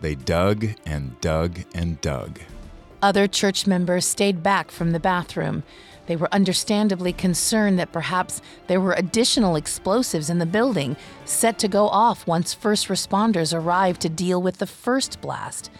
They 0.00 0.14
dug 0.14 0.68
and 0.86 1.20
dug 1.20 1.62
and 1.74 2.00
dug. 2.00 2.38
Other 3.02 3.26
church 3.26 3.66
members 3.66 4.06
stayed 4.06 4.40
back 4.40 4.70
from 4.70 4.92
the 4.92 5.00
bathroom. 5.00 5.64
They 6.06 6.14
were 6.14 6.32
understandably 6.32 7.12
concerned 7.12 7.76
that 7.80 7.90
perhaps 7.90 8.40
there 8.68 8.80
were 8.80 8.94
additional 8.94 9.56
explosives 9.56 10.30
in 10.30 10.38
the 10.38 10.46
building 10.46 10.96
set 11.24 11.58
to 11.58 11.68
go 11.68 11.88
off 11.88 12.24
once 12.28 12.54
first 12.54 12.86
responders 12.86 13.52
arrived 13.52 14.00
to 14.02 14.08
deal 14.08 14.40
with 14.40 14.58
the 14.58 14.66
first 14.66 15.20
blast. 15.20 15.72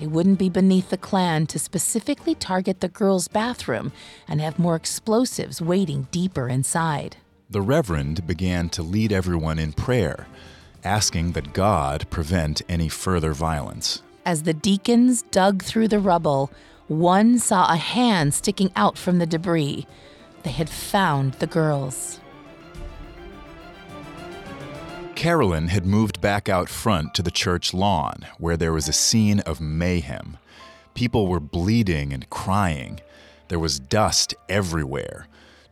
It 0.00 0.10
wouldn't 0.10 0.38
be 0.38 0.48
beneath 0.48 0.90
the 0.90 0.96
Klan 0.96 1.46
to 1.48 1.58
specifically 1.58 2.34
target 2.34 2.80
the 2.80 2.88
girls' 2.88 3.26
bathroom 3.28 3.92
and 4.28 4.40
have 4.40 4.58
more 4.58 4.76
explosives 4.76 5.60
waiting 5.60 6.06
deeper 6.10 6.48
inside. 6.48 7.16
The 7.50 7.62
Reverend 7.62 8.26
began 8.26 8.68
to 8.70 8.82
lead 8.82 9.12
everyone 9.12 9.58
in 9.58 9.72
prayer, 9.72 10.26
asking 10.84 11.32
that 11.32 11.52
God 11.52 12.08
prevent 12.10 12.62
any 12.68 12.88
further 12.88 13.32
violence. 13.32 14.02
As 14.24 14.42
the 14.44 14.54
deacons 14.54 15.22
dug 15.22 15.62
through 15.62 15.88
the 15.88 15.98
rubble, 15.98 16.50
one 16.86 17.38
saw 17.38 17.72
a 17.72 17.76
hand 17.76 18.34
sticking 18.34 18.70
out 18.76 18.96
from 18.96 19.18
the 19.18 19.26
debris. 19.26 19.86
They 20.42 20.52
had 20.52 20.70
found 20.70 21.34
the 21.34 21.46
girls. 21.46 22.20
Carolyn 25.18 25.66
had 25.66 25.84
moved 25.84 26.20
back 26.20 26.48
out 26.48 26.68
front 26.68 27.12
to 27.12 27.22
the 27.22 27.32
church 27.32 27.74
lawn, 27.74 28.24
where 28.38 28.56
there 28.56 28.72
was 28.72 28.86
a 28.86 28.92
scene 28.92 29.40
of 29.40 29.60
mayhem. 29.60 30.36
People 30.94 31.26
were 31.26 31.40
bleeding 31.40 32.12
and 32.12 32.30
crying. 32.30 33.00
There 33.48 33.58
was 33.58 33.80
dust 33.80 34.36
everywhere. 34.48 35.26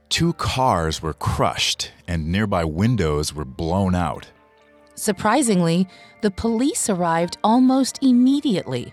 Two 0.09 0.33
cars 0.33 1.01
were 1.01 1.13
crushed, 1.13 1.93
and 2.09 2.33
nearby 2.33 2.65
windows 2.65 3.33
were 3.33 3.45
blown 3.45 3.95
out. 3.95 4.27
Surprisingly, 4.97 5.87
the 6.23 6.33
police 6.33 6.91
arrived 6.91 7.39
almost 7.45 8.03
immediately. 8.03 8.93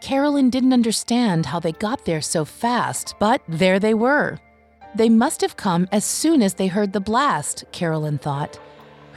Carolyn 0.00 0.48
didn't 0.48 0.72
understand 0.72 1.44
how 1.44 1.60
they 1.60 1.72
got 1.72 2.06
there 2.06 2.22
so 2.22 2.46
fast, 2.46 3.16
but 3.18 3.42
there 3.46 3.78
they 3.78 3.92
were. 3.92 4.38
They 4.94 5.10
must 5.10 5.42
have 5.42 5.58
come 5.58 5.88
as 5.92 6.06
soon 6.06 6.40
as 6.40 6.54
they 6.54 6.68
heard 6.68 6.94
the 6.94 7.00
blast, 7.00 7.64
Carolyn 7.70 8.16
thought. 8.16 8.58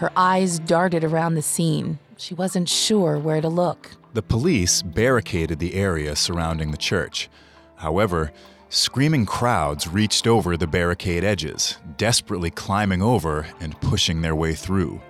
Her 0.04 0.12
eyes 0.18 0.60
darted 0.60 1.06
around 1.06 1.36
the 1.36 1.42
scene. 1.42 1.98
She 2.18 2.34
wasn't 2.34 2.68
sure 2.68 3.18
where 3.18 3.40
to 3.40 3.48
look. 3.48 3.92
The 4.14 4.22
police 4.22 4.82
barricaded 4.82 5.60
the 5.60 5.76
area 5.76 6.18
surrounding 6.18 6.72
the 6.72 6.78
church. 6.78 7.30
However, 7.78 8.34
screaming 8.68 9.26
crowds 9.26 9.88
reached 9.88 10.28
over 10.28 10.58
the 10.58 10.68
barricade 10.68 11.24
edges, 11.24 11.78
desperately 11.96 12.50
climbing 12.50 13.02
over 13.02 13.48
and 13.62 13.80
pushing 13.80 14.22
their 14.22 14.36
way 14.36 14.56
through. 14.56 15.02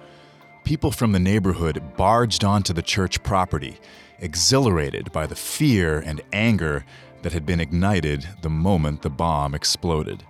People 0.64 0.92
from 0.92 1.12
the 1.12 1.18
neighborhood 1.18 1.82
barged 1.98 2.44
onto 2.44 2.72
the 2.72 2.84
church 2.84 3.24
property, 3.24 3.80
exhilarated 4.20 5.12
by 5.12 5.26
the 5.26 5.36
fear 5.36 6.02
and 6.02 6.22
anger 6.34 6.86
that 7.24 7.34
had 7.34 7.48
been 7.48 7.60
ignited 7.60 8.30
the 8.44 8.50
moment 8.52 9.02
the 9.02 9.10
bomb 9.10 9.56
exploded. 9.56 10.24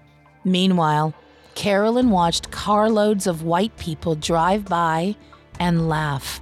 Meanwhile, 0.45 1.14
Carolyn 1.55 2.09
watched 2.09 2.51
carloads 2.51 3.27
of 3.27 3.43
white 3.43 3.75
people 3.77 4.15
drive 4.15 4.65
by 4.65 5.15
and 5.59 5.87
laugh. 5.87 6.41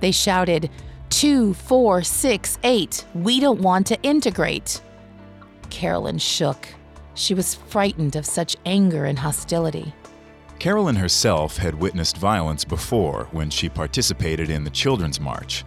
They 0.00 0.12
shouted, 0.12 0.70
Two, 1.10 1.54
four, 1.54 2.02
six, 2.02 2.58
eight, 2.62 3.04
we 3.14 3.40
don't 3.40 3.60
want 3.60 3.86
to 3.86 4.02
integrate. 4.02 4.80
Carolyn 5.70 6.18
shook. 6.18 6.68
She 7.14 7.32
was 7.32 7.54
frightened 7.54 8.16
of 8.16 8.26
such 8.26 8.56
anger 8.66 9.04
and 9.04 9.18
hostility. 9.18 9.94
Carolyn 10.58 10.96
herself 10.96 11.56
had 11.58 11.74
witnessed 11.74 12.16
violence 12.16 12.64
before 12.64 13.28
when 13.30 13.50
she 13.50 13.68
participated 13.68 14.50
in 14.50 14.64
the 14.64 14.70
Children's 14.70 15.20
March, 15.20 15.64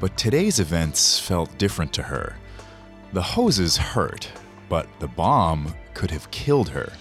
but 0.00 0.16
today's 0.16 0.60
events 0.60 1.18
felt 1.18 1.56
different 1.58 1.92
to 1.94 2.02
her. 2.02 2.36
The 3.12 3.22
hoses 3.22 3.76
hurt, 3.76 4.28
but 4.68 4.86
the 5.00 5.08
bomb 5.08 5.74
could 5.94 6.10
have 6.10 6.30
killed 6.30 6.68
her. 6.68 6.92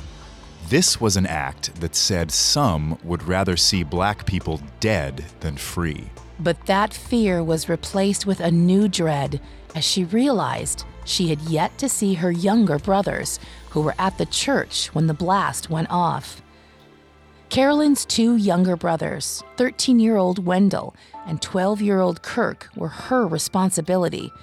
This 0.69 0.99
was 0.99 1.15
an 1.15 1.25
act 1.25 1.79
that 1.79 1.95
said 1.95 2.29
some 2.29 2.97
would 3.01 3.23
rather 3.23 3.55
see 3.55 3.83
black 3.83 4.25
people 4.25 4.59
dead 4.81 5.23
than 5.39 5.55
free. 5.55 6.09
But 6.41 6.65
that 6.65 6.93
fear 6.93 7.41
was 7.41 7.69
replaced 7.69 8.25
with 8.25 8.41
a 8.41 8.51
new 8.51 8.89
dread 8.89 9.39
as 9.73 9.85
she 9.85 10.03
realized 10.03 10.83
she 11.05 11.29
had 11.29 11.39
yet 11.43 11.77
to 11.77 11.87
see 11.87 12.15
her 12.15 12.31
younger 12.31 12.79
brothers, 12.79 13.39
who 13.69 13.79
were 13.79 13.95
at 13.97 14.17
the 14.17 14.25
church 14.25 14.87
when 14.87 15.07
the 15.07 15.13
blast 15.13 15.69
went 15.69 15.89
off. 15.89 16.41
Carolyn's 17.47 18.03
two 18.03 18.35
younger 18.35 18.75
brothers, 18.75 19.45
13 19.55 20.01
year 20.01 20.17
old 20.17 20.45
Wendell 20.45 20.93
and 21.25 21.41
12 21.41 21.81
year 21.81 22.01
old 22.01 22.21
Kirk, 22.21 22.67
were 22.75 22.89
her 22.89 23.25
responsibility, 23.25 24.33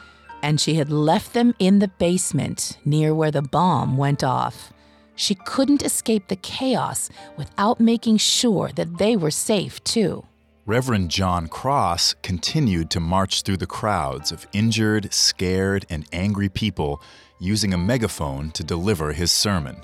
and 0.43 0.59
she 0.59 0.77
had 0.77 0.91
left 0.91 1.35
them 1.35 1.55
in 1.59 1.81
the 1.81 1.89
basement 1.89 2.79
near 2.83 3.14
where 3.14 3.31
the 3.31 3.43
bomb 3.43 3.99
went 3.99 4.25
off. 4.25 4.72
She 5.17 5.35
couldn't 5.35 5.83
escape 5.83 6.29
the 6.29 6.37
chaos 6.37 7.11
without 7.37 7.81
making 7.81 8.19
sure 8.19 8.71
that 8.75 8.99
they 8.99 9.17
were 9.17 9.31
safe, 9.31 9.83
too. 9.85 10.25
Reverend 10.67 11.11
John 11.11 11.47
Cross 11.47 12.15
continued 12.23 12.91
to 12.91 13.01
march 13.01 13.43
through 13.43 13.59
the 13.59 13.67
crowds 13.67 14.33
of 14.33 14.47
injured, 14.53 15.12
scared, 15.12 15.85
and 15.91 16.07
angry 16.12 16.49
people 16.49 17.03
using 17.39 17.75
a 17.75 17.79
megaphone 17.79 18.51
to 18.53 18.65
deliver 18.65 19.12
his 19.12 19.31
sermon. 19.31 19.77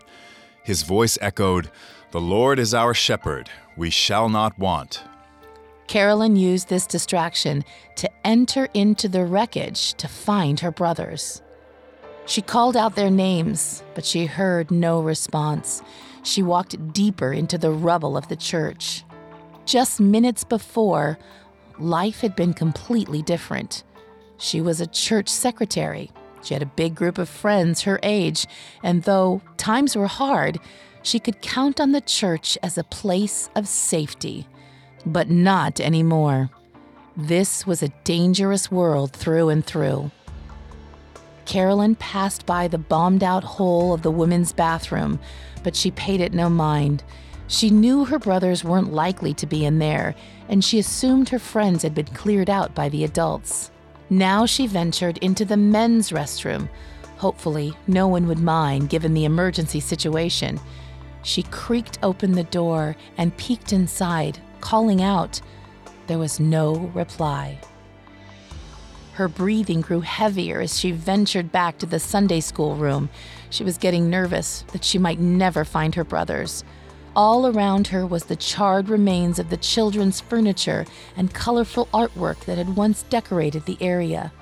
His 0.65 0.83
voice 0.83 1.19
echoed, 1.21 1.71
The 2.13 2.21
Lord 2.21 2.59
is 2.59 2.73
our 2.73 2.95
shepherd, 2.95 3.51
we 3.77 3.91
shall 3.91 4.29
not 4.31 4.59
want. 4.59 5.03
Carolyn 5.87 6.37
used 6.37 6.69
this 6.69 6.87
distraction 6.87 7.65
to 7.97 8.09
enter 8.25 8.69
into 8.73 9.09
the 9.09 9.25
wreckage 9.25 9.95
to 9.95 10.09
find 10.09 10.61
her 10.61 10.71
brothers. 10.71 11.43
She 12.27 12.43
called 12.43 12.77
out 12.77 12.95
their 12.95 13.11
names, 13.11 13.83
but 13.95 14.05
she 14.05 14.27
heard 14.27 14.71
no 14.71 15.01
response. 15.01 15.83
She 16.23 16.43
walked 16.43 16.93
deeper 16.93 17.33
into 17.33 17.59
the 17.59 17.73
rubble 17.73 18.17
of 18.17 18.29
the 18.29 18.37
church. 18.37 19.05
Just 19.65 20.01
minutes 20.01 20.45
before, 20.45 21.19
life 21.79 22.21
had 22.21 22.37
been 22.37 22.55
completely 22.55 23.23
different. 23.23 23.85
She 24.39 24.61
was 24.61 24.81
a 24.81 24.87
church 24.87 25.29
secretary. 25.29 26.11
She 26.43 26.55
had 26.55 26.63
a 26.63 26.67
big 26.67 26.95
group 26.95 27.19
of 27.19 27.29
friends 27.29 27.83
her 27.83 28.01
age, 28.03 28.47
and 28.83 29.03
though 29.03 29.43
times 29.57 29.97
were 29.97 30.07
hard, 30.07 30.59
she 31.03 31.19
could 31.19 31.43
count 31.43 31.81
on 31.81 31.93
the 31.93 32.01
church 32.01 32.57
as 32.63 32.79
a 32.79 32.85
place 32.85 33.51
of 33.55 33.69
safety. 33.69 34.47
But 35.05 35.31
not 35.31 35.81
anymore. 35.81 36.51
This 37.17 37.67
was 37.67 37.83
a 37.83 37.93
dangerous 38.05 38.71
world 38.71 39.13
through 39.13 39.49
and 39.49 39.65
through. 39.65 40.11
Carolyn 41.51 41.97
passed 41.97 42.47
by 42.47 42.69
the 42.69 42.79
bombed 42.79 43.25
out 43.25 43.43
hole 43.43 43.93
of 43.93 44.03
the 44.03 44.11
women's 44.13 44.53
bathroom, 44.53 45.19
but 45.65 45.75
she 45.75 45.91
paid 45.91 46.21
it 46.21 46.33
no 46.33 46.49
mind. 46.49 47.03
She 47.49 47.71
knew 47.71 48.05
her 48.05 48.21
brothers 48.21 48.63
weren't 48.63 48.93
likely 48.93 49.35
to 49.35 49.49
be 49.49 49.65
in 49.65 49.81
there, 49.81 50.15
and 50.49 50.65
she 50.65 50.79
assumed 50.79 51.29
her 51.29 51.41
friends 51.41 51.83
had 51.83 51.93
been 51.93 52.07
cleared 52.07 52.49
out 52.49 52.73
by 52.73 52.89
the 52.89 53.03
adults. 53.03 53.73
Now 54.11 54.47
she 54.47 54.69
ventured 54.69 55.19
into 55.19 55.45
the 55.45 55.57
men's 55.57 56.11
restroom. 56.11 56.69
Hopefully, 57.17 57.77
no 57.89 58.07
one 58.07 58.29
would 58.29 58.39
mind 58.39 58.89
given 58.89 59.13
the 59.13 59.25
emergency 59.25 59.81
situation. 59.81 60.61
She 61.25 61.43
creaked 61.43 61.99
open 62.05 62.31
the 62.31 62.45
door 62.45 62.95
and 63.19 63.37
peeked 63.37 63.73
inside, 63.73 64.39
calling 64.61 65.03
out. 65.03 65.41
There 66.07 66.19
was 66.19 66.39
no 66.39 66.77
reply. 66.95 67.59
Her 69.21 69.29
breathing 69.29 69.83
grew 69.83 70.01
heavier 70.01 70.63
as 70.63 70.81
she 70.81 70.93
ventured 70.93 71.53
back 71.53 71.77
to 71.77 71.85
the 71.85 72.01
Sunday 72.01 72.41
school 72.41 72.75
room. 72.75 73.11
She 73.51 73.63
was 73.63 73.77
getting 73.77 74.09
nervous 74.09 74.65
that 74.73 74.83
she 74.83 74.97
might 74.97 75.21
never 75.21 75.63
find 75.63 75.95
her 75.95 76.05
brothers. 76.05 76.65
All 77.15 77.47
around 77.47 77.89
her 77.89 78.07
was 78.07 78.25
the 78.25 78.37
charred 78.37 78.89
remains 78.89 79.39
of 79.39 79.51
the 79.51 79.59
children's 79.59 80.23
furniture 80.23 80.87
and 81.19 81.35
colorful 81.35 81.91
artwork 81.93 82.47
that 82.47 82.57
had 82.57 82.77
once 82.77 83.03
decorated 83.11 83.67
the 83.67 83.77
area. 83.79 84.33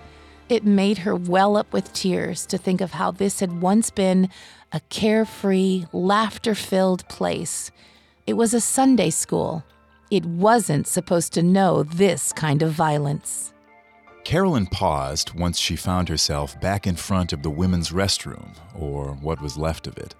It 0.48 0.64
made 0.64 0.98
her 0.98 1.16
well 1.16 1.56
up 1.56 1.72
with 1.72 1.92
tears 1.92 2.46
to 2.46 2.56
think 2.56 2.80
of 2.80 2.92
how 2.92 3.10
this 3.10 3.40
had 3.40 3.60
once 3.60 3.90
been 3.90 4.28
a 4.70 4.78
carefree, 4.90 5.86
laughter 5.92 6.54
filled 6.54 7.08
place. 7.08 7.72
It 8.28 8.34
was 8.34 8.54
a 8.54 8.60
Sunday 8.60 9.10
school. 9.10 9.64
It 10.08 10.24
wasn't 10.24 10.86
supposed 10.86 11.32
to 11.32 11.42
know 11.42 11.82
this 11.82 12.32
kind 12.32 12.62
of 12.62 12.70
violence. 12.70 13.52
Carolyn 14.28 14.66
paused 14.66 15.32
once 15.32 15.58
she 15.58 15.74
found 15.74 16.10
herself 16.10 16.60
back 16.60 16.86
in 16.86 16.96
front 16.96 17.32
of 17.32 17.42
the 17.42 17.48
women's 17.48 17.92
restroom, 17.92 18.54
or 18.74 19.14
what 19.22 19.40
was 19.40 19.56
left 19.56 19.86
of 19.86 19.96
it. 19.96 20.14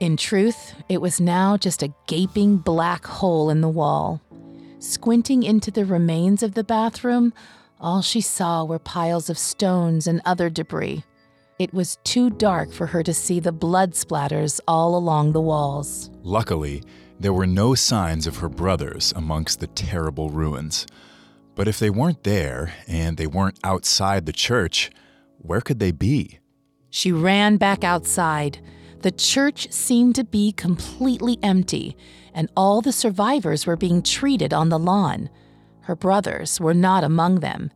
In 0.00 0.16
truth, 0.16 0.72
it 0.88 1.02
was 1.02 1.20
now 1.20 1.58
just 1.58 1.82
a 1.82 1.92
gaping 2.06 2.56
black 2.56 3.04
hole 3.04 3.50
in 3.50 3.60
the 3.60 3.68
wall. 3.68 4.22
Squinting 4.78 5.42
into 5.42 5.70
the 5.70 5.84
remains 5.84 6.42
of 6.42 6.54
the 6.54 6.64
bathroom, 6.64 7.34
all 7.78 8.00
she 8.00 8.22
saw 8.22 8.64
were 8.64 8.78
piles 8.78 9.28
of 9.28 9.36
stones 9.36 10.06
and 10.06 10.22
other 10.24 10.48
debris. 10.48 11.04
It 11.58 11.74
was 11.74 11.98
too 12.02 12.30
dark 12.30 12.72
for 12.72 12.86
her 12.86 13.02
to 13.02 13.12
see 13.12 13.40
the 13.40 13.52
blood 13.52 13.92
splatters 13.92 14.58
all 14.66 14.96
along 14.96 15.32
the 15.32 15.40
walls. 15.42 16.08
Luckily, 16.22 16.82
there 17.18 17.34
were 17.34 17.46
no 17.46 17.74
signs 17.74 18.26
of 18.26 18.38
her 18.38 18.48
brothers 18.48 19.12
amongst 19.14 19.60
the 19.60 19.66
terrible 19.66 20.30
ruins. 20.30 20.86
But 21.54 21.68
if 21.68 21.78
they 21.78 21.90
weren't 21.90 22.24
there 22.24 22.72
and 22.86 23.16
they 23.16 23.26
weren't 23.26 23.58
outside 23.64 24.26
the 24.26 24.32
church, 24.32 24.90
where 25.38 25.60
could 25.60 25.78
they 25.78 25.92
be? 25.92 26.38
She 26.90 27.12
ran 27.12 27.56
back 27.56 27.84
outside. 27.84 28.58
The 29.02 29.10
church 29.10 29.70
seemed 29.72 30.14
to 30.16 30.24
be 30.24 30.52
completely 30.52 31.38
empty, 31.42 31.96
and 32.34 32.50
all 32.56 32.80
the 32.80 32.92
survivors 32.92 33.66
were 33.66 33.76
being 33.76 34.02
treated 34.02 34.52
on 34.52 34.68
the 34.68 34.78
lawn. 34.78 35.30
Her 35.82 35.96
brothers 35.96 36.60
were 36.60 36.74
not 36.74 37.04
among 37.04 37.40
them. 37.40 37.70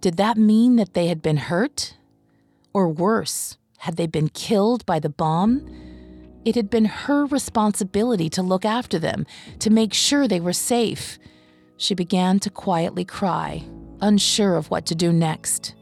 Did 0.00 0.16
that 0.16 0.36
mean 0.36 0.76
that 0.76 0.94
they 0.94 1.08
had 1.08 1.20
been 1.20 1.36
hurt? 1.36 1.96
Or 2.72 2.88
worse, 2.88 3.58
had 3.78 3.96
they 3.96 4.06
been 4.06 4.28
killed 4.28 4.86
by 4.86 5.00
the 5.00 5.10
bomb? 5.10 5.66
It 6.44 6.54
had 6.54 6.70
been 6.70 6.86
her 6.86 7.26
responsibility 7.26 8.30
to 8.30 8.42
look 8.42 8.64
after 8.64 8.98
them, 8.98 9.26
to 9.58 9.70
make 9.70 9.92
sure 9.92 10.26
they 10.26 10.40
were 10.40 10.52
safe. 10.52 11.18
She 11.80 11.94
began 11.94 12.40
to 12.40 12.50
quietly 12.50 13.06
cry, 13.06 13.64
unsure 14.02 14.56
of 14.56 14.70
what 14.70 14.84
to 14.84 14.94
do 14.94 15.14
next. 15.14 15.74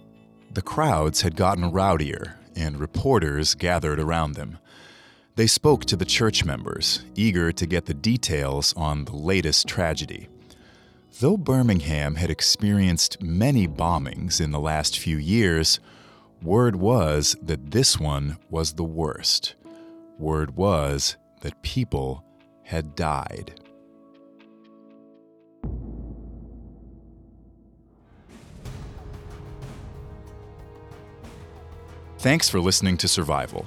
The 0.55 0.63
crowds 0.63 1.23
had 1.23 1.35
gotten 1.35 1.73
rowdier, 1.73 2.37
and 2.55 2.79
reporters 2.79 3.57
gathered 3.57 3.99
around 3.99 4.35
them. 4.35 4.59
They 5.35 5.49
spoke 5.49 5.87
to 5.87 5.97
the 5.97 6.05
church 6.05 6.45
members, 6.45 7.05
eager 7.17 7.51
to 7.51 7.67
get 7.67 7.87
the 7.87 7.95
details 7.95 8.73
on 8.77 9.07
the 9.07 9.17
latest 9.17 9.67
tragedy. 9.67 10.29
Though 11.19 11.37
Birmingham 11.37 12.15
had 12.15 12.31
experienced 12.31 13.21
many 13.21 13.67
bombings 13.67 14.41
in 14.41 14.53
the 14.53 14.61
last 14.61 15.01
few 15.01 15.17
years, 15.17 15.81
word 16.41 16.77
was 16.77 17.35
that 17.43 17.73
this 17.73 17.99
one 17.99 18.39
was 18.51 18.75
the 18.75 18.85
worst. 18.85 19.57
Word 20.17 20.55
was 20.55 21.17
that 21.41 21.61
people 21.63 22.25
had 22.63 22.95
died. 22.95 23.61
Thanks 32.19 32.49
for 32.49 32.59
listening 32.59 32.97
to 32.97 33.07
Survival. 33.07 33.67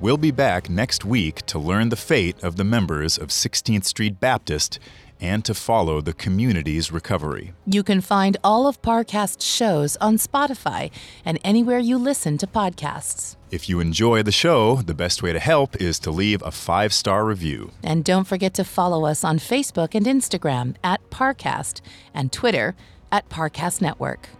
We'll 0.00 0.16
be 0.16 0.30
back 0.30 0.70
next 0.70 1.04
week 1.04 1.44
to 1.44 1.58
learn 1.58 1.90
the 1.90 1.96
fate 1.96 2.42
of 2.42 2.56
the 2.56 2.64
members 2.64 3.18
of 3.18 3.28
16th 3.28 3.84
Street 3.84 4.18
Baptist 4.18 4.78
and 5.20 5.44
to 5.44 5.52
follow 5.52 6.00
the 6.00 6.14
community's 6.14 6.90
recovery. 6.90 7.52
You 7.66 7.82
can 7.82 8.00
find 8.00 8.38
all 8.42 8.66
of 8.66 8.80
Parcast's 8.80 9.44
shows 9.44 9.96
on 9.96 10.16
Spotify 10.16 10.90
and 11.22 11.38
anywhere 11.44 11.78
you 11.78 11.98
listen 11.98 12.38
to 12.38 12.46
podcasts. 12.46 13.36
If 13.50 13.68
you 13.68 13.78
enjoy 13.78 14.22
the 14.22 14.32
show, 14.32 14.76
the 14.76 14.94
best 14.94 15.22
way 15.22 15.34
to 15.34 15.38
help 15.38 15.76
is 15.76 15.98
to 15.98 16.10
leave 16.10 16.40
a 16.42 16.50
five 16.50 16.94
star 16.94 17.26
review. 17.26 17.72
And 17.84 18.06
don't 18.06 18.26
forget 18.26 18.54
to 18.54 18.64
follow 18.64 19.04
us 19.04 19.22
on 19.22 19.38
Facebook 19.38 19.94
and 19.94 20.06
Instagram 20.06 20.76
at 20.82 21.10
Parcast 21.10 21.82
and 22.14 22.32
Twitter 22.32 22.74
at 23.12 23.28
Parcast 23.28 23.82
Network. 23.82 24.30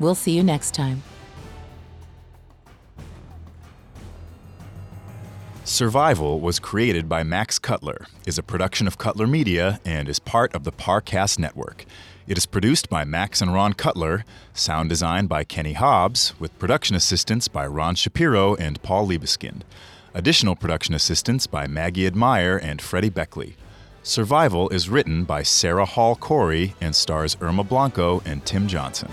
We'll 0.00 0.14
see 0.14 0.32
you 0.32 0.42
next 0.42 0.72
time. 0.72 1.02
Survival 5.66 6.38
was 6.38 6.60
created 6.60 7.08
by 7.08 7.24
Max 7.24 7.58
Cutler, 7.58 8.06
is 8.24 8.38
a 8.38 8.42
production 8.44 8.86
of 8.86 8.98
Cutler 8.98 9.26
Media, 9.26 9.80
and 9.84 10.08
is 10.08 10.20
part 10.20 10.54
of 10.54 10.62
the 10.62 10.70
Parcast 10.70 11.40
Network. 11.40 11.84
It 12.28 12.38
is 12.38 12.46
produced 12.46 12.88
by 12.88 13.02
Max 13.02 13.42
and 13.42 13.52
Ron 13.52 13.72
Cutler, 13.72 14.24
sound 14.54 14.90
design 14.90 15.26
by 15.26 15.42
Kenny 15.42 15.72
Hobbs, 15.72 16.34
with 16.38 16.56
production 16.60 16.94
assistance 16.94 17.48
by 17.48 17.66
Ron 17.66 17.96
Shapiro 17.96 18.54
and 18.54 18.80
Paul 18.84 19.08
Liebeskind. 19.08 19.62
Additional 20.14 20.54
production 20.54 20.94
assistance 20.94 21.48
by 21.48 21.66
Maggie 21.66 22.06
Admire 22.06 22.56
and 22.62 22.80
Freddie 22.80 23.10
Beckley. 23.10 23.56
Survival 24.04 24.68
is 24.68 24.88
written 24.88 25.24
by 25.24 25.42
Sarah 25.42 25.84
Hall 25.84 26.14
Corey 26.14 26.76
and 26.80 26.94
stars 26.94 27.36
Irma 27.40 27.64
Blanco 27.64 28.22
and 28.24 28.46
Tim 28.46 28.68
Johnson. 28.68 29.10